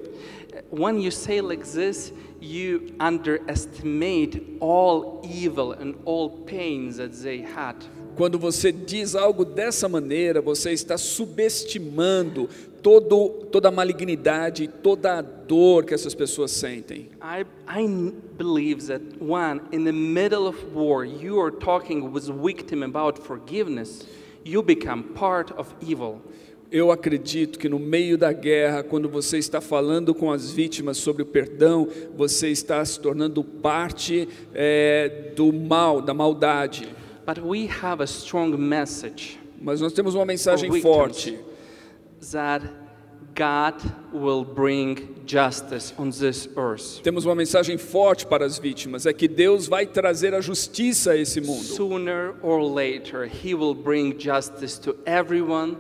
When 0.71 1.03
you 1.03 1.11
say 1.11 1.41
like 1.41 1.65
this, 1.65 2.13
you 2.41 2.95
underestimate 3.01 4.59
all 4.61 5.23
evil 5.25 5.73
and 5.73 5.97
all 6.05 6.31
pains 6.47 6.99
that 6.99 7.21
they 7.21 7.43
had. 7.43 7.75
Quando 8.15 8.39
você 8.39 8.71
diz 8.71 9.17
algo 9.17 9.45
dessa 9.45 9.89
maneira, 9.89 10.41
você 10.41 10.71
está 10.71 10.97
subestimando 10.97 12.49
todo, 12.83 13.47
toda 13.51 13.69
a 13.69 13.71
malignidade, 13.71 14.69
toda 14.69 15.19
a 15.19 15.23
dor 15.23 15.85
que 15.85 15.95
essas 15.95 16.15
pessoas 16.15 16.51
sentem. 16.51 17.11
I, 17.23 17.47
I 17.69 18.13
believe 18.37 18.87
that 18.89 19.03
when 19.21 19.61
in 19.71 19.85
the 19.85 19.93
middle 19.93 20.49
of 20.49 20.59
war 20.75 21.07
you 21.07 21.41
are 21.41 21.53
talking 21.53 22.11
with 22.13 22.29
victim 22.43 22.83
about 22.83 23.21
forgiveness, 23.21 24.07
you 24.45 24.63
become 24.63 25.05
part 25.15 25.53
of 25.57 25.73
evil. 25.81 26.21
Eu 26.71 26.91
acredito 26.91 27.59
que 27.59 27.69
no 27.69 27.79
meio 27.79 28.17
da 28.17 28.33
guerra, 28.33 28.83
quando 28.83 29.07
você 29.07 29.37
está 29.37 29.61
falando 29.61 30.15
com 30.15 30.33
as 30.33 30.51
vítimas 30.51 30.97
sobre 30.97 31.23
o 31.23 31.27
perdão, 31.27 31.87
você 32.17 32.49
está 32.49 32.83
se 32.83 32.99
tornando 32.99 33.45
parte 33.45 34.27
é, 34.55 35.33
do 35.37 35.53
mal, 35.53 36.01
da 36.01 36.15
maldade. 36.15 36.89
But 37.27 37.39
we 37.45 37.69
have 37.83 38.03
a 38.03 38.07
strong 38.07 38.57
message 38.57 39.39
Mas 39.61 39.81
nós 39.81 39.93
temos 39.93 40.15
uma 40.15 40.25
mensagem 40.25 40.81
forte 40.81 41.39
that 42.31 42.63
God 43.35 43.83
will 44.13 44.45
bring 44.45 45.25
justice 45.25 45.95
on 45.99 46.11
this 46.11 46.49
earth. 46.57 47.01
Temos 47.03 47.25
uma 47.25 47.35
mensagem 47.35 47.79
forte 47.79 48.27
para 48.27 48.45
as 48.45 48.59
vítimas, 48.59 49.07
é 49.07 49.13
que 49.13 49.27
Deus 49.27 49.67
vai 49.67 49.87
trazer 49.87 50.35
a 50.35 50.41
justiça 50.41 51.13
a 51.13 51.17
esse 51.17 51.41
mundo. 51.41 51.63
Sooner 51.63 52.35
or 52.43 52.63
later, 52.63 53.25
He 53.25 53.55
will 53.55 53.75
bring 53.75 54.19
justice 54.19 54.79
to 54.81 54.97
everyone, 55.07 55.77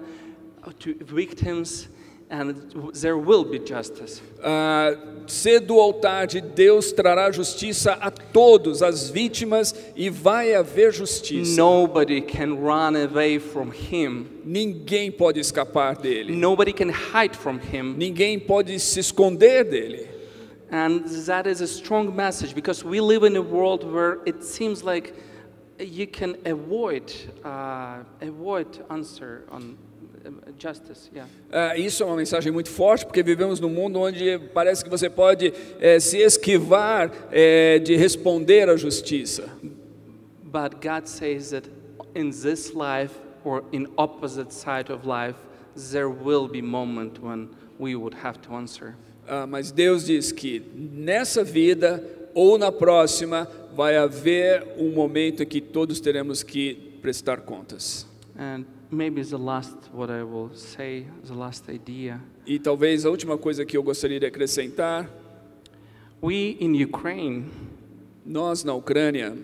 to 0.79 0.95
victims, 1.05 1.89
and 2.33 2.93
there 2.95 3.19
will 3.19 3.45
be 3.45 3.59
justice. 3.59 4.23
Ah, 4.43 4.97
cedo 5.27 5.77
ou 5.77 5.93
tarde, 5.93 6.41
Deus 6.41 6.91
trará 6.91 7.31
justiça 7.31 7.93
a 8.01 8.11
todos, 8.11 8.83
as 8.83 9.11
vítimas, 9.11 9.75
e 9.95 10.09
vai 10.09 10.55
haver 10.55 10.93
justiça. 10.93 11.57
Nobody 11.59 12.23
can 12.23 12.55
run 12.55 12.97
away 12.97 13.39
from 13.39 13.71
Him. 13.71 14.27
Ninguém 14.47 15.13
pode 15.13 15.41
escapar 15.41 15.95
dele. 15.95 16.35
Nobody 16.35 16.73
can 16.73 16.89
hide 16.89 17.37
from 17.37 17.59
Him. 17.59 17.95
Ninguém 17.99 18.41
pode 18.41 18.81
se 18.81 19.01
esconder 19.01 19.63
dele. 19.63 20.09
And 20.71 21.05
that 21.27 21.47
is 21.47 21.61
a 21.61 21.67
strong 21.67 22.17
message 22.17 22.55
because 22.55 22.83
we 22.83 22.99
live 23.03 23.25
in 23.25 23.37
a 23.37 23.43
world 23.43 23.85
where 23.85 24.21
it 24.25 24.43
seems 24.43 24.83
like 24.83 25.15
you 25.79 26.07
can 26.07 26.37
avoid 26.47 27.13
uh, 27.45 27.99
avoid 28.23 28.83
answer 28.89 29.45
on 29.51 29.77
uh, 29.77 29.92
justice. 30.59 31.11
Yeah. 31.13 31.31
Ah, 31.51 31.77
isso 31.77 32.03
é 32.03 32.07
uma 32.07 32.17
mensagem 32.17 32.53
muito 32.53 32.71
forte, 32.71 33.05
porque 33.05 33.23
vivemos 33.23 33.61
num 33.61 33.69
mundo 33.69 33.99
onde 33.99 34.39
parece 34.55 34.85
que 34.85 34.91
você 34.91 35.11
pode 35.11 35.53
eh, 35.81 35.99
se 36.01 36.19
esquivar 36.19 37.11
eh, 37.31 37.79
de 37.79 37.97
responder 37.97 38.69
à 38.69 38.77
justiça. 38.77 39.49
But 40.43 40.81
God 40.83 41.07
says 41.07 41.51
that 41.51 41.69
in 42.15 42.31
this 42.31 42.73
life 42.75 43.15
or 43.45 43.65
in 43.73 43.89
opposite 43.97 44.53
side 44.53 44.93
of 44.93 45.07
life, 45.07 45.39
there 45.91 46.09
will 46.09 46.49
be 46.49 46.61
moment 46.61 47.21
when 47.23 47.49
we 47.79 47.97
would 47.97 48.17
have 48.23 48.39
to 48.41 48.55
answer. 48.55 48.95
Ah, 49.27 49.47
mas 49.47 49.73
Deus 49.73 50.07
diz 50.07 50.33
que 50.33 50.63
nessa 50.75 51.43
vida 51.43 52.03
ou 52.35 52.59
na 52.59 52.71
próxima 52.71 53.49
vai 53.75 53.97
haver 53.97 54.75
um 54.79 54.91
momento 54.91 55.43
em 55.43 55.47
que 55.47 55.61
todos 55.61 56.01
teremos 56.01 56.43
que 56.43 56.75
prestar 57.01 57.41
contas. 57.41 58.07
And 58.39 58.65
maybe 58.93 59.21
it's 59.21 59.31
the 59.31 59.39
last 59.39 59.75
what 59.93 60.11
I 60.11 60.23
will 60.23 60.51
say, 60.55 61.07
the 61.25 61.35
last 61.35 61.69
idea. 61.69 62.21
E 62.47 62.59
talvez 62.59 63.05
a 63.05 63.11
última 63.11 63.39
coisa 63.39 63.65
que 63.65 63.77
eu 63.77 63.83
gostaria 63.83 64.21
de 64.21 64.27
acrescentar, 64.27 65.09
We 66.21 66.57
in 66.61 66.81
Ukraine, 66.81 67.47
nós 68.25 68.63
na 68.63 68.73
Ucrânia 68.75 69.37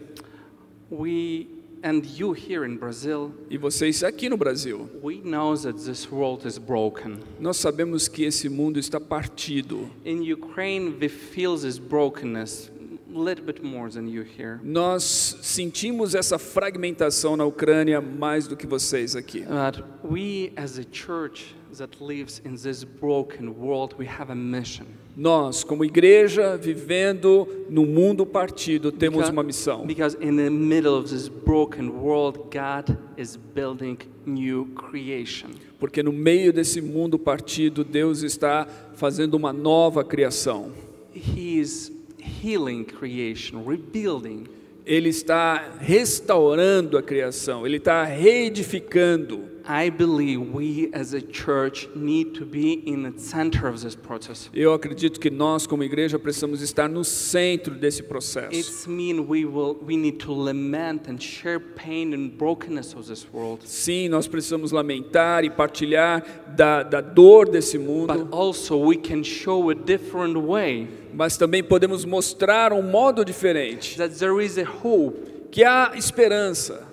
we 0.89 1.49
and 1.83 2.05
you 2.17 2.33
here 2.33 2.65
in 2.65 2.77
Brazil, 2.77 3.33
e 3.51 3.59
vocês 3.59 4.05
aqui 4.05 4.29
no 4.29 4.37
Brasil, 4.37 4.89
we 5.03 5.21
know 5.25 5.57
that 5.57 5.77
this 5.85 6.11
world 6.11 6.47
is 6.47 6.57
broken. 6.57 7.19
nós 7.41 7.57
sabemos 7.57 8.07
que 8.07 8.25
esse 8.25 8.49
mundo 8.49 8.79
está 8.79 9.01
partido. 9.01 9.91
In 10.05 10.23
Ukraine, 10.23 10.97
we 11.01 11.09
feel 11.09 11.57
this 11.57 11.79
brokenness 11.79 12.71
a 13.15 13.19
little 13.19 13.45
bit 13.45 13.63
more 13.63 13.91
than 13.91 14.07
you 14.09 14.23
here. 14.23 14.61
Nós 14.63 15.37
sentimos 15.43 16.15
essa 16.15 16.39
fragmentação 16.39 17.37
na 17.37 17.45
Ucrânia 17.45 18.01
mais 18.01 18.47
do 18.47 18.57
que 18.57 18.67
vocês 18.67 19.17
aqui. 19.17 19.41
But 19.41 19.83
we, 20.05 20.53
as 20.57 20.79
a 20.79 20.85
church 20.91 21.55
that 21.77 22.03
lives 22.03 22.41
in 22.45 22.55
this 22.57 22.85
broken 22.85 23.49
world, 23.49 23.95
we 23.99 24.07
have 24.07 24.31
a 24.31 24.35
mission. 24.35 24.87
Nós, 25.17 25.65
como 25.65 25.85
igreja, 25.85 26.57
vivendo 26.57 27.47
no 27.69 27.85
mundo 27.85 28.25
partido, 28.25 28.93
temos 28.93 29.23
Because- 29.23 29.33
uma 29.33 29.43
missão. 29.43 29.87
Because 29.87 30.17
in 30.21 30.37
the 30.37 30.49
middle 30.49 30.95
of 30.95 31.09
this 31.11 31.29
broken 31.29 31.89
world, 31.91 32.39
God 32.53 32.97
is 33.17 33.37
building 33.37 33.99
new 34.25 34.67
creation. 34.77 35.49
Porque 35.81 36.03
no 36.03 36.13
meio 36.13 36.53
desse 36.53 36.81
mundo 36.81 37.19
partido, 37.19 37.83
Deus 37.85 38.23
está 38.23 38.67
fazendo 38.95 39.35
uma 39.35 39.53
nova 39.53 40.05
criação. 40.05 40.73
He 41.15 41.59
is 41.59 41.91
healing 42.29 42.85
creation, 42.85 43.63
rebuilding. 43.67 44.47
Ele 44.85 45.09
está 45.09 45.77
restaurando 45.81 46.97
a 46.97 47.03
criação, 47.03 47.67
ele 47.67 47.77
está 47.79 48.05
reedificando. 48.05 49.58
I 49.69 49.91
believe 49.91 50.55
we 50.55 50.91
as 50.95 51.13
a 51.13 51.21
church 51.21 51.89
need 51.95 52.35
to 52.37 52.47
be 52.47 52.83
in 52.87 53.03
the 53.03 53.21
center 53.21 53.69
of 53.69 53.83
this 53.83 53.95
process. 53.95 54.49
Eu 54.55 54.73
acredito 54.73 55.21
que 55.21 55.29
nós, 55.29 55.67
como 55.67 55.85
igreja, 55.85 56.19
precisamos 56.19 56.63
estar 56.63 56.89
no 56.89 57.05
centro 57.05 57.75
desse 57.75 58.03
processo. 58.03 58.51
It's 58.51 58.87
mean 58.87 59.27
we 59.29 59.45
will 59.45 59.77
we 59.87 59.99
need 59.99 60.19
to 60.25 60.33
lament 60.33 61.11
and 61.11 61.21
share 61.21 61.61
pain 61.61 62.15
and 62.15 62.31
brokenness 62.39 62.95
of 62.95 63.07
this 63.07 63.27
world. 63.31 63.61
Sim, 63.69 64.09
nós 64.09 64.27
precisamos 64.27 64.73
lamentar 64.73 65.45
e 65.45 65.51
partilhar 65.51 66.25
da, 66.57 66.83
da 66.83 67.03
dor 67.03 67.47
desse 67.51 67.77
But 67.77 67.87
mundo, 67.87 68.29
also 68.33 68.79
we 68.79 68.97
can 68.97 69.23
show 69.23 69.69
a 69.69 69.75
different 69.75 70.39
way 70.39 70.89
mas 71.13 71.37
também 71.37 71.63
podemos 71.63 72.05
mostrar 72.05 72.73
um 72.73 72.83
modo 72.83 73.25
diferente, 73.25 73.97
that 73.97 74.15
there 74.19 74.43
is 74.43 74.57
a 74.57 74.65
hope. 74.65 75.17
que 75.51 75.65
há 75.65 75.93
esperança. 75.95 76.88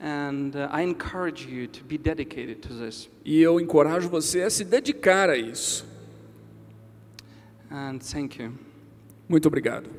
And 0.00 0.54
uh, 0.54 0.68
I 0.70 0.82
encourage 0.82 1.44
you 1.46 1.66
to 1.66 1.82
be 1.84 1.98
dedicated 1.98 2.62
to 2.62 2.74
this. 2.74 3.08
E 3.24 3.40
eu 3.42 3.60
encorajo 3.60 4.08
você 4.08 4.42
a 4.42 4.50
se 4.50 4.64
dedicar 4.64 5.28
a 5.28 5.36
isso. 5.36 5.84
And 7.70 7.98
thank 7.98 8.40
you. 8.40 8.52
Muito 9.28 9.46
obrigado. 9.46 9.90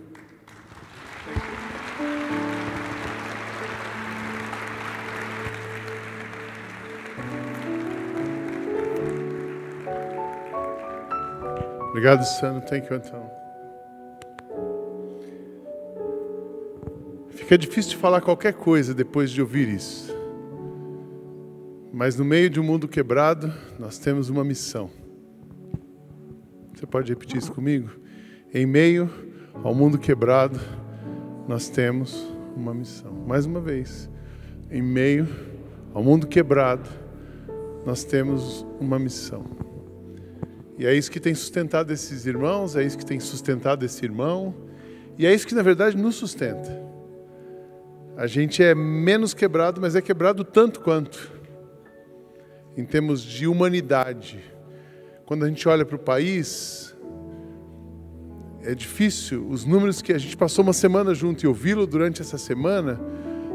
Obrigado, 11.89 12.23
Sandro. 12.23 12.61
Thank 12.61 12.89
you, 12.89 13.38
então. 17.49 17.57
Fica 17.57 17.57
difícil 17.57 17.91
de 17.91 17.97
falar 17.97 18.21
qualquer 18.21 18.53
coisa 18.53 18.93
depois 18.93 19.31
de 19.31 19.41
ouvir 19.41 19.67
isso. 19.67 20.15
Mas 21.91 22.15
no 22.15 22.23
meio 22.23 22.49
de 22.49 22.59
um 22.59 22.63
mundo 22.63 22.87
quebrado, 22.87 23.51
nós 23.79 23.97
temos 23.97 24.29
uma 24.29 24.43
missão. 24.43 24.91
Você 26.75 26.85
pode 26.85 27.11
repetir 27.11 27.37
isso 27.37 27.51
comigo? 27.51 27.89
Em 28.53 28.65
meio 28.65 29.09
ao 29.63 29.73
mundo 29.73 29.97
quebrado, 29.97 30.59
nós 31.47 31.67
temos 31.69 32.31
uma 32.55 32.73
missão. 32.73 33.11
Mais 33.27 33.47
uma 33.47 33.59
vez. 33.59 34.07
Em 34.69 34.81
meio 34.81 35.27
ao 35.93 36.03
mundo 36.03 36.27
quebrado, 36.27 36.87
nós 37.83 38.03
temos 38.03 38.65
uma 38.79 38.99
missão. 38.99 39.43
E 40.77 40.85
é 40.85 40.93
isso 40.93 41.11
que 41.11 41.19
tem 41.19 41.33
sustentado 41.33 41.91
esses 41.91 42.27
irmãos, 42.27 42.75
é 42.75 42.83
isso 42.83 42.97
que 42.97 43.05
tem 43.05 43.19
sustentado 43.19 43.83
esse 43.83 44.05
irmão, 44.05 44.53
e 45.17 45.25
é 45.25 45.33
isso 45.33 45.45
que 45.45 45.55
na 45.55 45.63
verdade 45.63 45.97
nos 45.97 46.15
sustenta. 46.15 46.88
A 48.19 48.27
gente 48.27 48.61
é 48.61 48.75
menos 48.75 49.33
quebrado, 49.33 49.79
mas 49.79 49.95
é 49.95 50.01
quebrado 50.01 50.43
tanto 50.43 50.81
quanto, 50.81 51.31
em 52.75 52.83
termos 52.83 53.21
de 53.21 53.47
humanidade. 53.47 54.43
Quando 55.25 55.45
a 55.45 55.47
gente 55.47 55.65
olha 55.69 55.85
para 55.85 55.95
o 55.95 55.99
país, 55.99 56.93
é 58.61 58.75
difícil. 58.75 59.47
Os 59.47 59.63
números 59.63 60.01
que 60.01 60.11
a 60.11 60.17
gente 60.17 60.35
passou 60.35 60.63
uma 60.63 60.73
semana 60.73 61.15
junto 61.15 61.45
e 61.45 61.47
ouvi-lo 61.47 61.87
durante 61.87 62.21
essa 62.21 62.37
semana 62.37 62.99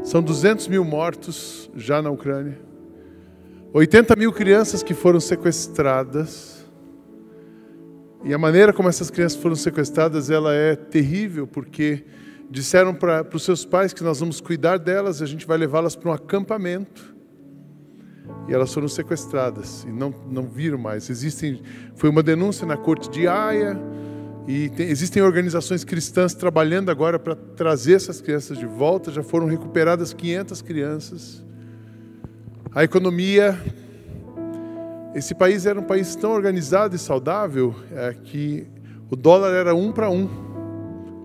são 0.03 0.19
200 0.19 0.67
mil 0.67 0.83
mortos 0.83 1.69
já 1.75 2.01
na 2.01 2.09
Ucrânia, 2.09 2.59
80 3.71 4.15
mil 4.15 4.33
crianças 4.33 4.81
que 4.81 4.95
foram 4.95 5.19
sequestradas. 5.19 6.65
E 8.23 8.33
a 8.33 8.37
maneira 8.39 8.73
como 8.73 8.89
essas 8.89 9.11
crianças 9.11 9.39
foram 9.39 9.55
sequestradas, 9.55 10.31
ela 10.31 10.55
é 10.55 10.75
terrível, 10.75 11.45
porque 11.45 12.03
disseram 12.49 12.93
para 12.93 13.27
os 13.33 13.43
seus 13.43 13.65
pais 13.65 13.93
que 13.93 14.03
nós 14.03 14.19
vamos 14.19 14.39
cuidar 14.39 14.77
delas, 14.77 15.21
a 15.21 15.25
gente 15.25 15.45
vai 15.45 15.57
levá-las 15.57 15.95
para 15.95 16.09
um 16.09 16.13
acampamento. 16.13 17.15
E 18.47 18.53
elas 18.53 18.73
foram 18.73 18.87
sequestradas 18.87 19.83
e 19.83 19.91
não, 19.91 20.13
não 20.29 20.43
viram 20.43 20.77
mais. 20.77 21.09
Existem, 21.09 21.61
foi 21.95 22.09
uma 22.09 22.23
denúncia 22.23 22.65
na 22.65 22.77
corte 22.77 23.09
de 23.09 23.27
Haia, 23.27 23.79
e 24.47 24.69
tem, 24.69 24.87
existem 24.89 25.23
organizações 25.23 25.83
cristãs 25.83 26.35
trabalhando 26.35 26.91
agora 26.91 27.17
para 27.17 27.35
trazer 27.35 27.93
essas 27.93 28.21
crianças 28.21 28.57
de 28.57 28.65
volta. 28.65 29.11
Já 29.11 29.23
foram 29.23 29.47
recuperadas 29.47 30.13
500 30.13 30.61
crianças. 30.61 31.43
A 32.71 32.83
economia 32.83 33.59
esse 35.15 35.33
país 35.33 35.65
era 35.65 35.79
um 35.79 35.83
país 35.83 36.13
tão 36.13 36.31
organizado 36.31 36.93
e 36.93 36.99
saudável 36.99 37.73
é, 37.93 38.13
que 38.21 38.67
o 39.09 39.15
dólar 39.15 39.53
era 39.53 39.73
um 39.73 39.89
para 39.89 40.09
um. 40.09 40.44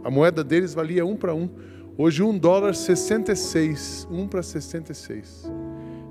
A 0.02 0.10
moeda 0.10 0.42
deles 0.42 0.72
valia 0.72 1.04
um 1.04 1.16
para 1.16 1.34
um. 1.34 1.48
Hoje 1.98 2.22
um 2.22 2.36
dólar 2.36 2.74
66, 2.74 4.08
um 4.10 4.26
para 4.26 4.42
66. 4.42 5.50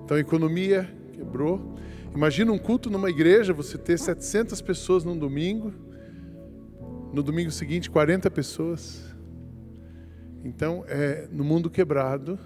Então 0.04 0.15
a 0.15 0.19
economia 0.19 0.88
quebrou. 1.13 1.75
Imagina 2.13 2.52
um 2.52 2.58
culto 2.58 2.89
numa 2.89 3.10
igreja, 3.10 3.54
você 3.54 3.78
ter 3.78 3.97
700 3.97 4.62
pessoas 4.62 5.04
num 5.04 5.17
domingo, 5.17 5.73
no 7.12 7.23
domingo 7.23 7.52
seguinte 7.52 7.89
40 7.89 8.30
pessoas. 8.30 9.04
Então, 10.43 10.86
é, 10.88 11.28
no 11.32 11.43
mundo 11.43 11.69
quebrado, 11.69 12.39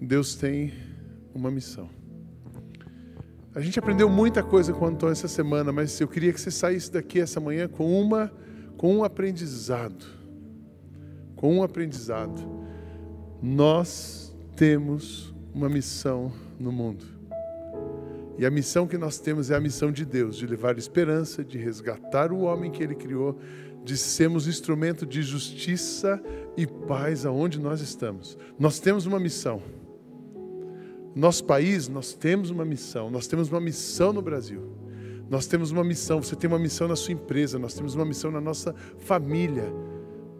Deus 0.00 0.34
tem 0.34 0.72
uma 1.34 1.50
missão. 1.50 1.88
A 3.54 3.60
gente 3.60 3.78
aprendeu 3.78 4.08
muita 4.08 4.42
coisa 4.42 4.72
com 4.72 4.84
o 4.84 4.88
Antônio 4.88 5.12
essa 5.12 5.28
semana, 5.28 5.72
mas 5.72 5.98
eu 6.00 6.08
queria 6.08 6.32
que 6.32 6.40
você 6.40 6.50
saísse 6.50 6.90
daqui 6.90 7.20
essa 7.20 7.40
manhã 7.40 7.68
com 7.68 8.00
uma 8.00 8.32
com 8.76 8.96
um 8.96 9.04
aprendizado. 9.04 10.15
Com 11.36 11.58
um 11.58 11.62
aprendizado. 11.62 12.40
Nós 13.42 14.34
temos 14.56 15.34
uma 15.54 15.68
missão 15.68 16.32
no 16.58 16.72
mundo. 16.72 17.04
E 18.38 18.44
a 18.44 18.50
missão 18.50 18.86
que 18.86 18.98
nós 18.98 19.18
temos 19.18 19.50
é 19.50 19.56
a 19.56 19.60
missão 19.60 19.90
de 19.90 20.04
Deus, 20.04 20.36
de 20.36 20.46
levar 20.46 20.76
esperança, 20.76 21.42
de 21.42 21.56
resgatar 21.56 22.32
o 22.32 22.40
homem 22.40 22.70
que 22.70 22.82
ele 22.82 22.94
criou, 22.94 23.38
de 23.82 23.96
sermos 23.96 24.46
instrumento 24.46 25.06
de 25.06 25.22
justiça 25.22 26.20
e 26.56 26.66
paz 26.66 27.24
aonde 27.24 27.58
nós 27.58 27.80
estamos. 27.80 28.36
Nós 28.58 28.78
temos 28.78 29.06
uma 29.06 29.18
missão. 29.18 29.62
Nosso 31.14 31.44
país, 31.44 31.88
nós 31.88 32.12
temos 32.12 32.50
uma 32.50 32.64
missão. 32.64 33.10
Nós 33.10 33.26
temos 33.26 33.48
uma 33.48 33.60
missão 33.60 34.12
no 34.12 34.20
Brasil. 34.20 34.60
Nós 35.30 35.46
temos 35.46 35.70
uma 35.70 35.82
missão. 35.82 36.22
Você 36.22 36.36
tem 36.36 36.48
uma 36.48 36.58
missão 36.58 36.86
na 36.86 36.96
sua 36.96 37.14
empresa. 37.14 37.58
Nós 37.58 37.72
temos 37.72 37.94
uma 37.94 38.04
missão 38.04 38.30
na 38.30 38.40
nossa 38.40 38.74
família. 38.98 39.72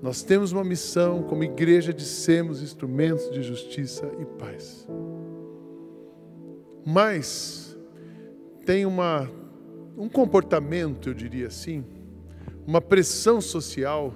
Nós 0.06 0.22
temos 0.22 0.52
uma 0.52 0.62
missão 0.62 1.20
como 1.24 1.42
igreja 1.42 1.92
de 1.92 2.04
sermos 2.04 2.62
instrumentos 2.62 3.28
de 3.28 3.42
justiça 3.42 4.08
e 4.20 4.24
paz. 4.24 4.86
Mas 6.84 7.76
tem 8.64 8.86
uma, 8.86 9.28
um 9.96 10.08
comportamento, 10.08 11.08
eu 11.08 11.12
diria 11.12 11.48
assim, 11.48 11.84
uma 12.64 12.80
pressão 12.80 13.40
social 13.40 14.14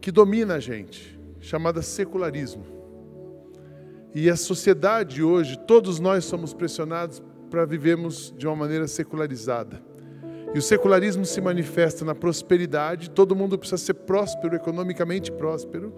que 0.00 0.12
domina 0.12 0.54
a 0.54 0.60
gente, 0.60 1.18
chamada 1.40 1.82
secularismo. 1.82 2.64
E 4.14 4.30
a 4.30 4.36
sociedade 4.36 5.20
hoje, 5.20 5.58
todos 5.66 5.98
nós 5.98 6.24
somos 6.26 6.54
pressionados 6.54 7.20
para 7.50 7.64
vivermos 7.64 8.32
de 8.38 8.46
uma 8.46 8.54
maneira 8.54 8.86
secularizada. 8.86 9.82
E 10.54 10.58
o 10.58 10.62
secularismo 10.62 11.24
se 11.26 11.40
manifesta 11.40 12.04
na 12.04 12.14
prosperidade, 12.14 13.10
todo 13.10 13.34
mundo 13.34 13.58
precisa 13.58 13.76
ser 13.76 13.94
próspero, 13.94 14.54
economicamente 14.54 15.32
próspero. 15.32 15.92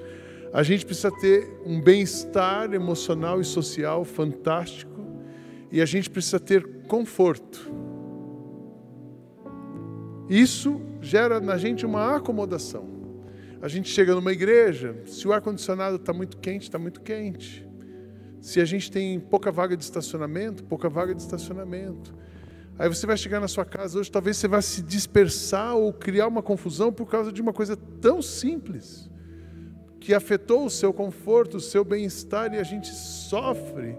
A 0.50 0.62
gente 0.62 0.86
precisa 0.86 1.10
ter 1.10 1.60
um 1.66 1.78
bem-estar 1.78 2.72
emocional 2.72 3.38
e 3.38 3.44
social 3.44 4.02
fantástico. 4.04 4.96
e 5.70 5.82
a 5.82 5.84
gente 5.84 6.08
precisa 6.08 6.38
ter 6.38 6.64
conforto. 6.86 7.70
Isso 10.28 10.80
gera 11.02 11.40
na 11.40 11.58
gente 11.58 11.84
uma 11.84 12.16
acomodação. 12.16 12.88
A 13.60 13.68
gente 13.68 13.90
chega 13.90 14.14
numa 14.14 14.32
igreja, 14.32 14.96
se 15.06 15.26
o 15.26 15.32
ar-condicionado 15.32 15.96
está 15.96 16.12
muito 16.12 16.38
quente, 16.38 16.62
está 16.62 16.78
muito 16.78 17.00
quente. 17.00 17.66
Se 18.40 18.60
a 18.60 18.64
gente 18.64 18.90
tem 18.90 19.18
pouca 19.18 19.50
vaga 19.50 19.76
de 19.76 19.82
estacionamento, 19.82 20.62
pouca 20.64 20.88
vaga 20.88 21.14
de 21.14 21.20
estacionamento. 21.20 22.14
Aí 22.78 22.88
você 22.88 23.06
vai 23.06 23.16
chegar 23.16 23.40
na 23.40 23.48
sua 23.48 23.64
casa 23.64 23.98
hoje, 23.98 24.10
talvez 24.10 24.36
você 24.36 24.46
vá 24.46 24.60
se 24.60 24.82
dispersar 24.82 25.74
ou 25.76 25.92
criar 25.92 26.26
uma 26.26 26.42
confusão 26.42 26.92
por 26.92 27.06
causa 27.06 27.32
de 27.32 27.40
uma 27.40 27.52
coisa 27.52 27.76
tão 27.76 28.20
simples, 28.20 29.10
que 29.98 30.12
afetou 30.12 30.66
o 30.66 30.70
seu 30.70 30.92
conforto, 30.92 31.56
o 31.56 31.60
seu 31.60 31.84
bem-estar, 31.84 32.52
e 32.52 32.58
a 32.58 32.62
gente 32.62 32.88
sofre, 32.88 33.98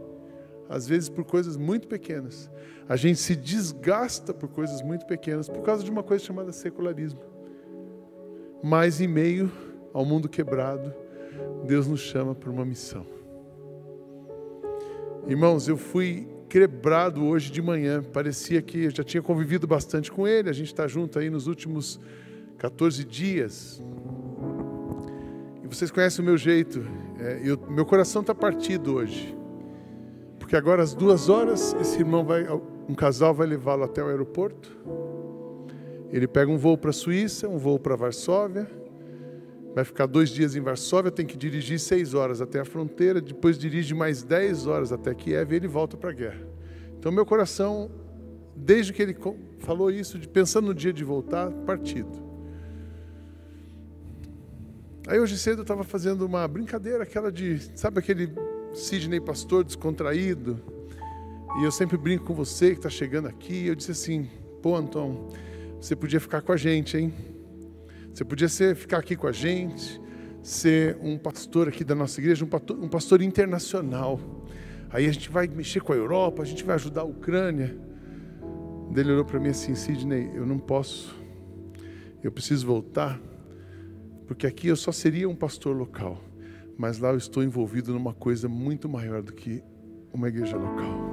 às 0.69 0.87
vezes, 0.87 1.09
por 1.09 1.25
coisas 1.25 1.57
muito 1.57 1.87
pequenas. 1.87 2.51
A 2.87 2.95
gente 2.95 3.19
se 3.19 3.35
desgasta 3.35 4.33
por 4.33 4.47
coisas 4.49 4.81
muito 4.81 5.05
pequenas, 5.07 5.49
por 5.49 5.63
causa 5.63 5.83
de 5.83 5.89
uma 5.89 6.03
coisa 6.03 6.23
chamada 6.23 6.51
secularismo. 6.51 7.19
Mas 8.63 9.01
em 9.01 9.07
meio 9.07 9.51
ao 9.91 10.05
mundo 10.05 10.29
quebrado, 10.29 10.93
Deus 11.65 11.87
nos 11.87 12.01
chama 12.01 12.35
para 12.35 12.49
uma 12.49 12.63
missão. 12.63 13.05
Irmãos, 15.27 15.67
eu 15.67 15.75
fui 15.75 16.27
quebrado 16.49 17.25
hoje 17.25 17.51
de 17.51 17.61
manhã. 17.61 18.01
Parecia 18.01 18.61
que 18.61 18.85
eu 18.85 18.91
já 18.91 19.03
tinha 19.03 19.21
convivido 19.21 19.67
bastante 19.67 20.11
com 20.11 20.27
ele. 20.27 20.49
A 20.49 20.53
gente 20.53 20.67
está 20.67 20.87
junto 20.87 21.19
aí 21.19 21.29
nos 21.29 21.47
últimos 21.47 21.99
14 22.57 23.03
dias. 23.03 23.81
E 25.63 25.67
vocês 25.67 25.91
conhecem 25.91 26.23
o 26.23 26.25
meu 26.25 26.37
jeito. 26.37 26.83
É, 27.19 27.41
eu, 27.43 27.59
meu 27.69 27.85
coração 27.85 28.21
está 28.21 28.33
partido 28.33 28.95
hoje. 28.95 29.35
Porque 30.39 30.55
agora 30.55 30.81
às 30.81 30.93
duas 30.93 31.29
horas 31.29 31.75
esse 31.81 31.99
irmão 31.99 32.23
vai, 32.23 32.47
um 32.87 32.95
casal 32.95 33.33
vai 33.33 33.47
levá-lo 33.47 33.83
até 33.83 34.01
o 34.01 34.07
aeroporto. 34.07 34.75
Ele 36.09 36.27
pega 36.27 36.49
um 36.49 36.57
voo 36.57 36.77
para 36.77 36.91
a 36.91 36.93
Suíça, 36.93 37.49
um 37.49 37.57
voo 37.57 37.77
para 37.77 37.95
Varsóvia. 37.95 38.65
Vai 39.77 39.85
ficar 39.85 40.07
dois 40.07 40.31
dias 40.31 40.55
em 40.55 40.59
Varsóvia, 40.59 41.11
tem 41.11 41.23
que 41.23 41.37
dirigir 41.37 41.79
seis 41.79 42.15
horas 42.15 42.41
até 42.41 42.59
a 42.59 42.65
fronteira, 42.65 43.21
depois 43.21 43.59
dirige 43.59 43.93
mais 43.93 44.23
dez 44.23 44.65
horas 44.65 44.91
até 44.91 45.13
Kiev 45.13 45.53
e 45.53 45.55
ele 45.55 45.67
volta 45.67 45.95
para 45.95 46.09
a 46.09 46.13
guerra. 46.13 46.41
Então 46.97 47.11
meu 47.11 47.23
coração, 47.23 47.91
desde 48.55 48.91
que 48.91 49.03
ele 49.03 49.15
falou 49.59 49.91
isso, 49.91 50.17
pensando 50.29 50.65
no 50.65 50.73
dia 50.73 50.91
de 50.91 51.03
voltar, 51.03 51.51
partido. 51.51 52.09
Aí 55.07 55.19
hoje 55.19 55.37
cedo 55.37 55.59
eu 55.59 55.61
estava 55.61 55.83
fazendo 55.83 56.25
uma 56.25 56.47
brincadeira, 56.47 57.03
aquela 57.03 57.31
de, 57.31 57.59
sabe 57.77 57.99
aquele 57.99 58.33
Sidney 58.73 59.21
pastor 59.21 59.63
descontraído, 59.63 60.59
e 61.61 61.63
eu 61.63 61.71
sempre 61.71 61.97
brinco 61.97 62.25
com 62.25 62.33
você 62.33 62.71
que 62.71 62.77
está 62.77 62.89
chegando 62.89 63.27
aqui. 63.27 63.67
Eu 63.67 63.75
disse 63.75 63.91
assim: 63.91 64.27
pô, 64.59 64.75
Antônio, 64.75 65.27
você 65.79 65.95
podia 65.95 66.19
ficar 66.19 66.41
com 66.41 66.51
a 66.51 66.57
gente, 66.57 66.97
hein? 66.97 67.13
Você 68.17 68.25
podia 68.25 68.49
ser, 68.49 68.75
ficar 68.75 68.97
aqui 68.97 69.15
com 69.15 69.27
a 69.27 69.31
gente, 69.31 70.01
ser 70.41 70.97
um 71.03 71.19
pastor 71.19 71.67
aqui 71.67 71.83
da 71.83 71.93
nossa 71.93 72.19
igreja, 72.19 72.43
um 72.43 72.47
pastor, 72.47 72.79
um 72.79 72.89
pastor 72.89 73.21
internacional. 73.21 74.19
Aí 74.89 75.05
a 75.05 75.11
gente 75.11 75.29
vai 75.29 75.47
mexer 75.47 75.81
com 75.81 75.93
a 75.93 75.95
Europa, 75.95 76.41
a 76.41 76.45
gente 76.45 76.63
vai 76.63 76.73
ajudar 76.73 77.01
a 77.01 77.03
Ucrânia. 77.03 77.77
Ele 78.95 79.11
olhou 79.11 79.23
para 79.23 79.39
mim 79.39 79.49
assim: 79.49 79.75
Sidney, 79.75 80.31
eu 80.33 80.47
não 80.47 80.57
posso, 80.57 81.15
eu 82.23 82.31
preciso 82.31 82.65
voltar, 82.65 83.21
porque 84.25 84.47
aqui 84.47 84.67
eu 84.67 84.75
só 84.75 84.91
seria 84.91 85.29
um 85.29 85.35
pastor 85.35 85.77
local 85.77 86.19
mas 86.75 86.97
lá 86.99 87.09
eu 87.09 87.17
estou 87.17 87.43
envolvido 87.43 87.93
numa 87.93 88.13
coisa 88.13 88.47
muito 88.47 88.89
maior 88.89 89.21
do 89.21 89.31
que 89.31 89.63
uma 90.11 90.27
igreja 90.27 90.57
local. 90.57 91.07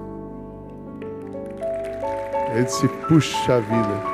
Ele 2.54 2.64
disse: 2.64 2.88
puxa 3.08 3.60
vida. 3.60 4.13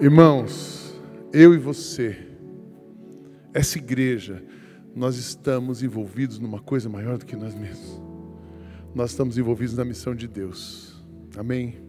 Irmãos, 0.00 0.96
eu 1.32 1.52
e 1.52 1.58
você, 1.58 2.16
essa 3.52 3.78
igreja, 3.78 4.44
nós 4.94 5.16
estamos 5.16 5.82
envolvidos 5.82 6.38
numa 6.38 6.60
coisa 6.60 6.88
maior 6.88 7.18
do 7.18 7.26
que 7.26 7.34
nós 7.34 7.52
mesmos. 7.52 8.00
Nós 8.94 9.10
estamos 9.10 9.36
envolvidos 9.36 9.76
na 9.76 9.84
missão 9.84 10.14
de 10.14 10.28
Deus. 10.28 11.04
Amém? 11.36 11.82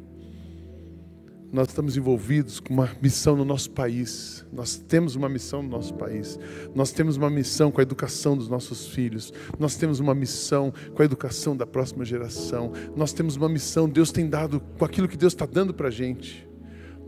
Nós 1.54 1.68
estamos 1.68 1.96
envolvidos 1.98 2.60
com 2.60 2.74
uma 2.74 2.90
missão 3.00 3.36
no 3.36 3.46
nosso 3.46 3.70
país. 3.70 4.44
Nós 4.52 4.76
temos 4.76 5.16
uma 5.16 5.30
missão 5.30 5.62
no 5.62 5.70
nosso 5.70 5.94
país. 5.94 6.40
Nós 6.74 6.92
temos 6.92 7.16
uma 7.16 7.30
missão 7.30 7.70
com 7.70 7.80
a 7.80 7.84
educação 7.84 8.36
dos 8.36 8.50
nossos 8.50 8.88
filhos. 8.88 9.32
Nós 9.60 9.76
temos 9.76 10.00
uma 10.00 10.16
missão 10.16 10.74
com 10.96 11.04
a 11.04 11.06
educação 11.06 11.56
da 11.56 11.68
próxima 11.68 12.04
geração. 12.04 12.72
Nós 12.96 13.14
temos 13.14 13.36
uma 13.36 13.48
missão, 13.48 13.88
Deus 13.88 14.12
tem 14.12 14.28
dado 14.28 14.60
com 14.80 14.84
aquilo 14.84 15.08
que 15.08 15.18
Deus 15.18 15.34
está 15.34 15.46
dando 15.46 15.76
para 15.76 15.90
a 15.90 15.92
gente. 15.92 16.49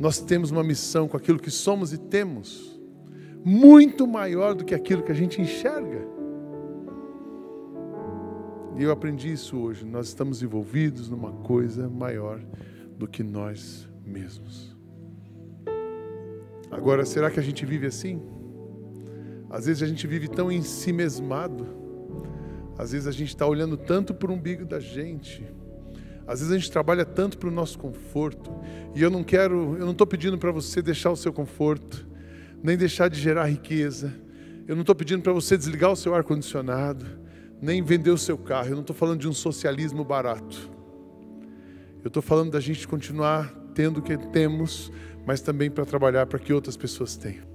Nós 0.01 0.19
temos 0.19 0.49
uma 0.49 0.63
missão 0.63 1.07
com 1.07 1.15
aquilo 1.15 1.37
que 1.37 1.51
somos 1.51 1.93
e 1.93 1.97
temos, 1.99 2.81
muito 3.45 4.07
maior 4.07 4.55
do 4.55 4.65
que 4.65 4.73
aquilo 4.73 5.03
que 5.03 5.11
a 5.11 5.15
gente 5.15 5.39
enxerga. 5.39 6.01
E 8.75 8.81
eu 8.81 8.89
aprendi 8.89 9.31
isso 9.31 9.59
hoje. 9.59 9.85
Nós 9.85 10.07
estamos 10.07 10.41
envolvidos 10.41 11.07
numa 11.07 11.31
coisa 11.31 11.87
maior 11.87 12.43
do 12.97 13.07
que 13.07 13.21
nós 13.21 13.87
mesmos. 14.03 14.75
Agora, 16.71 17.05
será 17.05 17.29
que 17.29 17.39
a 17.39 17.43
gente 17.43 17.63
vive 17.63 17.85
assim? 17.85 18.19
Às 19.51 19.67
vezes 19.67 19.83
a 19.83 19.85
gente 19.85 20.07
vive 20.07 20.27
tão 20.27 20.51
em 20.51 20.63
si 20.63 20.91
mesmado. 20.91 21.67
Às 22.75 22.91
vezes 22.91 23.05
a 23.05 23.11
gente 23.11 23.29
está 23.29 23.45
olhando 23.45 23.77
tanto 23.77 24.15
para 24.15 24.31
o 24.31 24.33
umbigo 24.33 24.65
da 24.65 24.79
gente. 24.79 25.45
Às 26.27 26.39
vezes 26.39 26.53
a 26.53 26.57
gente 26.57 26.71
trabalha 26.71 27.05
tanto 27.05 27.37
para 27.37 27.49
o 27.49 27.51
nosso 27.51 27.77
conforto. 27.77 28.51
E 28.95 29.01
eu 29.01 29.09
não 29.09 29.23
quero, 29.23 29.75
eu 29.77 29.85
não 29.85 29.91
estou 29.91 30.07
pedindo 30.07 30.37
para 30.37 30.51
você 30.51 30.81
deixar 30.81 31.11
o 31.11 31.15
seu 31.15 31.33
conforto, 31.33 32.07
nem 32.63 32.77
deixar 32.77 33.09
de 33.09 33.19
gerar 33.19 33.45
riqueza. 33.45 34.13
Eu 34.67 34.75
não 34.75 34.81
estou 34.81 34.95
pedindo 34.95 35.21
para 35.21 35.33
você 35.33 35.57
desligar 35.57 35.91
o 35.91 35.95
seu 35.95 36.13
ar-condicionado, 36.13 37.05
nem 37.61 37.81
vender 37.81 38.11
o 38.11 38.17
seu 38.17 38.37
carro. 38.37 38.69
Eu 38.69 38.75
não 38.75 38.81
estou 38.81 38.95
falando 38.95 39.19
de 39.19 39.27
um 39.27 39.33
socialismo 39.33 40.03
barato. 40.03 40.69
Eu 42.03 42.07
estou 42.07 42.21
falando 42.23 42.51
da 42.51 42.59
gente 42.59 42.87
continuar 42.87 43.53
tendo 43.73 43.99
o 43.99 44.01
que 44.01 44.17
temos, 44.17 44.91
mas 45.25 45.41
também 45.41 45.69
para 45.69 45.85
trabalhar 45.85 46.25
para 46.25 46.39
que 46.39 46.53
outras 46.53 46.75
pessoas 46.75 47.15
tenham. 47.15 47.45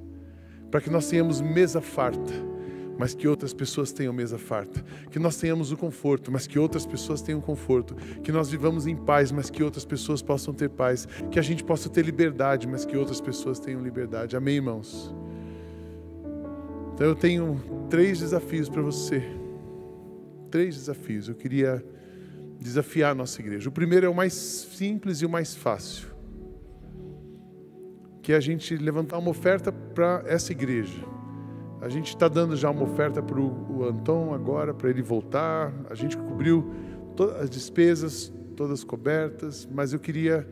Para 0.70 0.80
que 0.80 0.90
nós 0.90 1.08
tenhamos 1.08 1.40
mesa 1.40 1.80
farta, 1.80 2.32
mas 2.98 3.14
que 3.14 3.28
outras 3.28 3.52
pessoas 3.52 3.92
tenham 3.92 4.12
mesa 4.12 4.38
farta. 4.38 4.84
Que 5.10 5.18
nós 5.18 5.36
tenhamos 5.36 5.72
o 5.72 5.76
conforto, 5.76 6.30
mas 6.32 6.46
que 6.46 6.58
outras 6.58 6.86
pessoas 6.86 7.20
tenham 7.20 7.40
conforto. 7.40 7.94
Que 8.22 8.32
nós 8.32 8.50
vivamos 8.50 8.86
em 8.86 8.96
paz, 8.96 9.30
mas 9.30 9.50
que 9.50 9.62
outras 9.62 9.84
pessoas 9.84 10.22
possam 10.22 10.54
ter 10.54 10.70
paz. 10.70 11.06
Que 11.30 11.38
a 11.38 11.42
gente 11.42 11.62
possa 11.62 11.88
ter 11.88 12.04
liberdade, 12.04 12.66
mas 12.66 12.84
que 12.84 12.96
outras 12.96 13.20
pessoas 13.20 13.58
tenham 13.58 13.82
liberdade. 13.82 14.36
Amém, 14.36 14.56
irmãos? 14.56 15.14
Então 16.94 17.06
eu 17.06 17.14
tenho 17.14 17.60
três 17.90 18.20
desafios 18.20 18.68
para 18.68 18.80
você. 18.80 19.22
Três 20.50 20.74
desafios. 20.76 21.28
Eu 21.28 21.34
queria 21.34 21.84
desafiar 22.58 23.12
a 23.12 23.14
nossa 23.14 23.40
igreja. 23.40 23.68
O 23.68 23.72
primeiro 23.72 24.06
é 24.06 24.08
o 24.08 24.14
mais 24.14 24.32
simples 24.32 25.20
e 25.20 25.26
o 25.26 25.28
mais 25.28 25.54
fácil, 25.54 26.08
que 28.22 28.32
é 28.32 28.36
a 28.36 28.40
gente 28.40 28.74
levantar 28.76 29.18
uma 29.18 29.30
oferta 29.30 29.70
para 29.70 30.24
essa 30.26 30.52
igreja. 30.52 31.15
A 31.86 31.88
gente 31.88 32.08
está 32.08 32.26
dando 32.26 32.56
já 32.56 32.68
uma 32.68 32.82
oferta 32.82 33.22
para 33.22 33.40
o 33.40 33.84
Anton 33.88 34.34
agora, 34.34 34.74
para 34.74 34.90
ele 34.90 35.02
voltar. 35.02 35.72
A 35.88 35.94
gente 35.94 36.16
cobriu 36.16 36.74
todas 37.14 37.42
as 37.42 37.48
despesas, 37.48 38.32
todas 38.56 38.82
cobertas, 38.82 39.68
mas 39.72 39.92
eu 39.92 40.00
queria. 40.00 40.44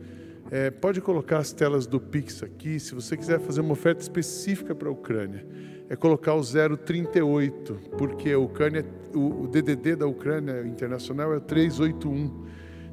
É, 0.49 0.71
pode 0.71 1.01
colocar 1.01 1.39
as 1.39 1.51
telas 1.51 1.85
do 1.85 1.99
Pix 1.99 2.41
aqui, 2.41 2.79
se 2.79 2.95
você 2.95 3.17
quiser 3.17 3.41
fazer 3.41 3.59
uma 3.59 3.73
oferta 3.73 4.01
específica 4.01 4.73
para 4.73 4.87
a 4.87 4.91
Ucrânia 4.93 5.45
é 5.89 5.95
colocar 5.95 6.35
o 6.35 6.41
038, 6.41 7.73
porque 7.97 8.31
a 8.31 8.39
Ucrânia, 8.39 8.85
o, 9.13 9.45
DDD 9.45 9.97
da 9.97 10.07
Ucrânia 10.07 10.65
Internacional 10.65 11.33
é 11.33 11.37
o 11.37 11.41
381. 11.41 12.45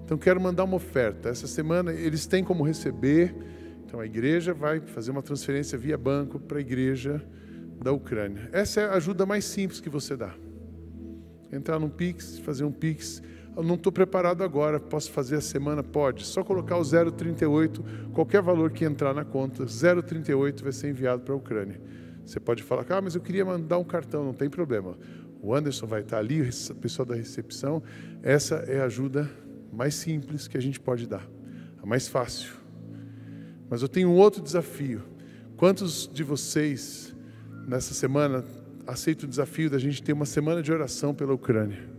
Então 0.05 0.19
quero 0.19 0.41
mandar 0.41 0.65
uma 0.65 0.77
oferta. 0.77 1.29
Essa 1.29 1.47
semana 1.47 1.93
eles 1.93 2.27
têm 2.27 2.43
como 2.43 2.65
receber, 2.65 3.33
então 3.87 4.01
a 4.01 4.05
igreja 4.05 4.53
vai 4.53 4.81
fazer 4.81 5.13
uma 5.13 5.23
transferência 5.23 5.79
via 5.79 5.97
banco 5.97 6.41
para 6.41 6.59
a 6.59 6.61
igreja 6.61 7.25
da 7.83 7.93
Ucrânia. 7.93 8.49
Essa 8.53 8.81
é 8.81 8.85
a 8.87 8.95
ajuda 8.95 9.27
mais 9.27 9.45
simples 9.45 9.81
que 9.81 9.89
você 9.89 10.17
dá. 10.17 10.35
Entrar 11.53 11.79
num 11.79 11.89
Pix, 11.89 12.39
fazer 12.39 12.65
um 12.65 12.73
Pix. 12.73 13.23
Eu 13.55 13.63
não 13.63 13.75
estou 13.75 13.93
preparado 13.93 14.43
agora, 14.43 14.81
posso 14.81 15.11
fazer 15.11 15.37
a 15.37 15.41
semana? 15.41 15.83
Pode. 15.83 16.25
Só 16.25 16.43
colocar 16.43 16.79
o 16.79 16.83
038, 16.85 17.85
qualquer 18.15 18.41
valor 18.41 18.71
que 18.71 18.85
entrar 18.85 19.13
na 19.13 19.25
conta, 19.25 19.67
038 19.67 20.63
vai 20.63 20.73
ser 20.73 20.89
enviado 20.89 21.23
para 21.23 21.35
a 21.35 21.37
Ucrânia. 21.37 21.81
Você 22.25 22.41
pode 22.41 22.63
falar, 22.63 22.87
ah, 22.89 23.01
mas 23.03 23.15
eu 23.15 23.21
queria 23.21 23.45
mandar 23.45 23.79
um 23.79 23.85
cartão, 23.85 24.25
não 24.25 24.33
tem 24.33 24.49
problema. 24.49 24.97
O 25.43 25.55
Anderson 25.55 25.87
vai 25.87 26.01
estar 26.01 26.19
ali, 26.19 26.41
o 26.41 26.75
pessoal 26.77 27.05
da 27.05 27.15
recepção. 27.15 27.83
Essa 28.23 28.57
é 28.69 28.81
a 28.81 28.85
ajuda 28.85 29.29
mais 29.73 29.95
simples 29.95 30.47
que 30.47 30.57
a 30.57 30.61
gente 30.61 30.79
pode 30.79 31.07
dar, 31.07 31.29
a 31.83 31.85
mais 31.85 32.07
fácil. 32.07 32.53
Mas 33.69 33.83
eu 33.83 33.89
tenho 33.89 34.09
um 34.09 34.17
outro 34.17 34.41
desafio. 34.41 35.03
Quantos 35.57 36.09
de 36.13 36.23
vocês, 36.23 37.12
nessa 37.67 37.95
semana, 37.95 38.45
aceita 38.87 39.25
o 39.25 39.29
desafio 39.29 39.71
da 39.71 39.79
gente 39.79 40.03
ter 40.03 40.13
uma 40.13 40.27
semana 40.27 40.63
de 40.63 40.73
oração 40.73 41.15
pela 41.15 41.33
Ucrânia. 41.33 41.91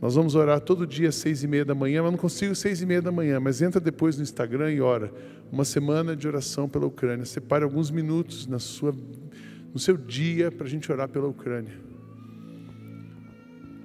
Nós 0.00 0.14
vamos 0.14 0.34
orar 0.34 0.60
todo 0.60 0.86
dia 0.86 1.08
às 1.08 1.14
seis 1.14 1.42
e 1.42 1.48
meia 1.48 1.64
da 1.64 1.74
manhã, 1.74 2.02
mas 2.02 2.12
não 2.12 2.18
consigo 2.18 2.54
seis 2.54 2.82
e 2.82 2.86
meia 2.86 3.00
da 3.00 3.10
manhã, 3.10 3.40
mas 3.40 3.62
entra 3.62 3.80
depois 3.80 4.16
no 4.16 4.22
Instagram 4.22 4.70
e 4.70 4.80
ora. 4.80 5.10
Uma 5.50 5.64
semana 5.64 6.14
de 6.14 6.28
oração 6.28 6.68
pela 6.68 6.84
Ucrânia. 6.84 7.24
Separe 7.24 7.64
alguns 7.64 7.90
minutos 7.90 8.46
na 8.46 8.58
sua, 8.58 8.94
no 9.72 9.78
seu 9.78 9.96
dia 9.96 10.50
para 10.50 10.66
a 10.66 10.68
gente 10.68 10.92
orar 10.92 11.08
pela 11.08 11.26
Ucrânia. 11.26 11.72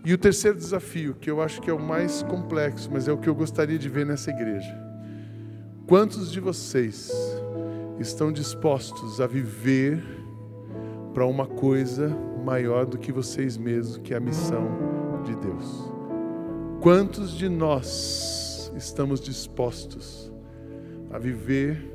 E 0.04 0.14
o 0.14 0.18
terceiro 0.18 0.58
desafio, 0.58 1.14
que 1.14 1.30
eu 1.30 1.42
acho 1.42 1.62
que 1.62 1.70
é 1.70 1.74
o 1.74 1.80
mais 1.80 2.24
complexo, 2.24 2.90
mas 2.92 3.08
é 3.08 3.12
o 3.14 3.18
que 3.18 3.30
eu 3.30 3.36
gostaria 3.36 3.78
de 3.78 3.88
ver 3.88 4.06
nessa 4.06 4.30
igreja. 4.30 4.78
Quantos 5.88 6.32
de 6.32 6.40
vocês 6.40 7.12
estão 8.00 8.32
dispostos 8.32 9.20
a 9.20 9.28
viver 9.28 10.02
para 11.14 11.26
uma 11.26 11.46
coisa 11.46 12.10
maior 12.44 12.86
do 12.86 12.98
que 12.98 13.12
vocês 13.12 13.58
mesmos, 13.58 13.98
que 13.98 14.14
é 14.14 14.18
a 14.18 14.20
missão 14.20 15.22
de 15.26 15.36
Deus? 15.36 15.92
Quantos 16.82 17.32
de 17.32 17.50
nós 17.50 18.72
estamos 18.76 19.20
dispostos 19.20 20.32
a 21.12 21.18
viver, 21.18 21.94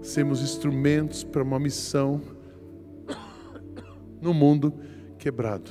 sermos 0.00 0.40
instrumentos 0.40 1.22
para 1.22 1.42
uma 1.42 1.58
missão 1.58 2.20
no 4.20 4.32
mundo 4.32 4.72
quebrado? 5.18 5.70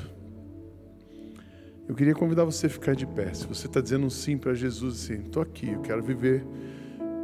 Eu 1.88 1.96
queria 1.96 2.14
convidar 2.14 2.46
você 2.46 2.68
a 2.68 2.70
ficar 2.70 2.96
de 2.96 3.08
pé. 3.08 3.34
Se 3.34 3.48
você 3.48 3.66
está 3.66 3.82
dizendo 3.82 4.06
um 4.06 4.10
sim 4.10 4.38
para 4.38 4.54
Jesus, 4.54 5.04
assim, 5.04 5.24
estou 5.24 5.42
aqui, 5.42 5.70
eu 5.72 5.82
quero 5.82 6.04
viver 6.04 6.46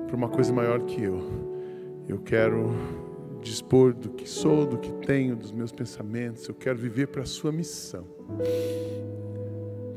para 0.07 0.15
uma 0.15 0.27
coisa 0.27 0.51
maior 0.51 0.81
que 0.81 1.03
eu. 1.03 1.56
Eu 2.07 2.19
quero 2.19 2.69
dispor 3.41 3.93
do 3.93 4.09
que 4.09 4.27
sou, 4.27 4.65
do 4.65 4.77
que 4.77 4.91
tenho, 5.05 5.35
dos 5.35 5.51
meus 5.51 5.71
pensamentos. 5.71 6.47
Eu 6.47 6.55
quero 6.55 6.77
viver 6.77 7.07
para 7.07 7.23
a 7.23 7.25
sua 7.25 7.51
missão. 7.51 8.05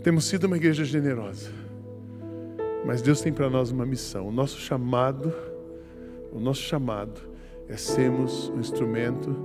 Temos 0.03 0.25
sido 0.25 0.45
uma 0.45 0.57
igreja 0.57 0.85
generosa, 0.85 1.51
mas 2.85 3.03
Deus 3.03 3.21
tem 3.21 3.33
para 3.33 3.51
nós 3.51 3.71
uma 3.71 3.85
missão. 3.85 4.27
O 4.27 4.33
nosso 4.33 4.59
chamado, 4.59 5.33
o 6.33 6.41
nosso 6.41 6.63
chamado 6.63 7.21
é 7.69 7.77
sermos 7.77 8.49
um 8.49 8.59
instrumento 8.59 9.37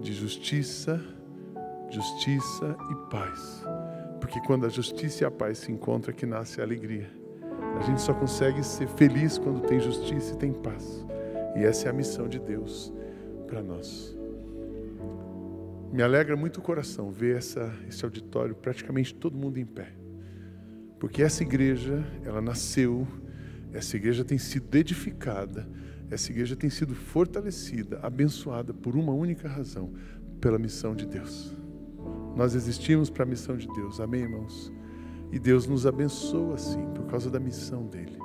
de 0.00 0.12
justiça, 0.12 1.02
justiça 1.90 2.76
e 2.90 3.10
paz. 3.10 3.64
Porque 4.20 4.40
quando 4.40 4.66
a 4.66 4.68
justiça 4.68 5.24
e 5.24 5.26
a 5.26 5.30
paz 5.30 5.58
se 5.58 5.72
encontram, 5.72 6.14
é 6.14 6.16
que 6.16 6.24
nasce 6.24 6.60
a 6.60 6.64
alegria. 6.64 7.10
A 7.78 7.82
gente 7.82 8.00
só 8.00 8.14
consegue 8.14 8.62
ser 8.64 8.88
feliz 8.88 9.36
quando 9.38 9.60
tem 9.60 9.78
justiça 9.78 10.34
e 10.34 10.36
tem 10.36 10.52
paz. 10.52 11.05
E 11.56 11.64
essa 11.64 11.88
é 11.88 11.90
a 11.90 11.92
missão 11.92 12.28
de 12.28 12.38
Deus 12.38 12.92
para 13.46 13.62
nós. 13.62 14.16
Me 15.92 16.02
alegra 16.02 16.36
muito 16.36 16.58
o 16.58 16.62
coração 16.62 17.10
ver 17.10 17.36
essa, 17.36 17.72
esse 17.88 18.04
auditório, 18.04 18.54
praticamente 18.54 19.14
todo 19.14 19.36
mundo 19.36 19.58
em 19.58 19.64
pé. 19.64 19.92
Porque 20.98 21.22
essa 21.22 21.42
igreja, 21.42 22.04
ela 22.24 22.42
nasceu, 22.42 23.06
essa 23.72 23.96
igreja 23.96 24.24
tem 24.24 24.36
sido 24.36 24.74
edificada, 24.74 25.66
essa 26.10 26.30
igreja 26.30 26.54
tem 26.54 26.68
sido 26.68 26.94
fortalecida, 26.94 28.00
abençoada 28.02 28.74
por 28.74 28.94
uma 28.94 29.12
única 29.12 29.48
razão, 29.48 29.92
pela 30.40 30.58
missão 30.58 30.94
de 30.94 31.06
Deus. 31.06 31.56
Nós 32.36 32.54
existimos 32.54 33.08
para 33.08 33.22
a 33.22 33.26
missão 33.26 33.56
de 33.56 33.66
Deus, 33.68 33.98
amém, 33.98 34.22
irmãos? 34.22 34.72
E 35.32 35.38
Deus 35.38 35.66
nos 35.66 35.86
abençoa 35.86 36.54
assim, 36.54 36.86
por 36.94 37.06
causa 37.06 37.30
da 37.30 37.40
missão 37.40 37.86
dEle. 37.86 38.18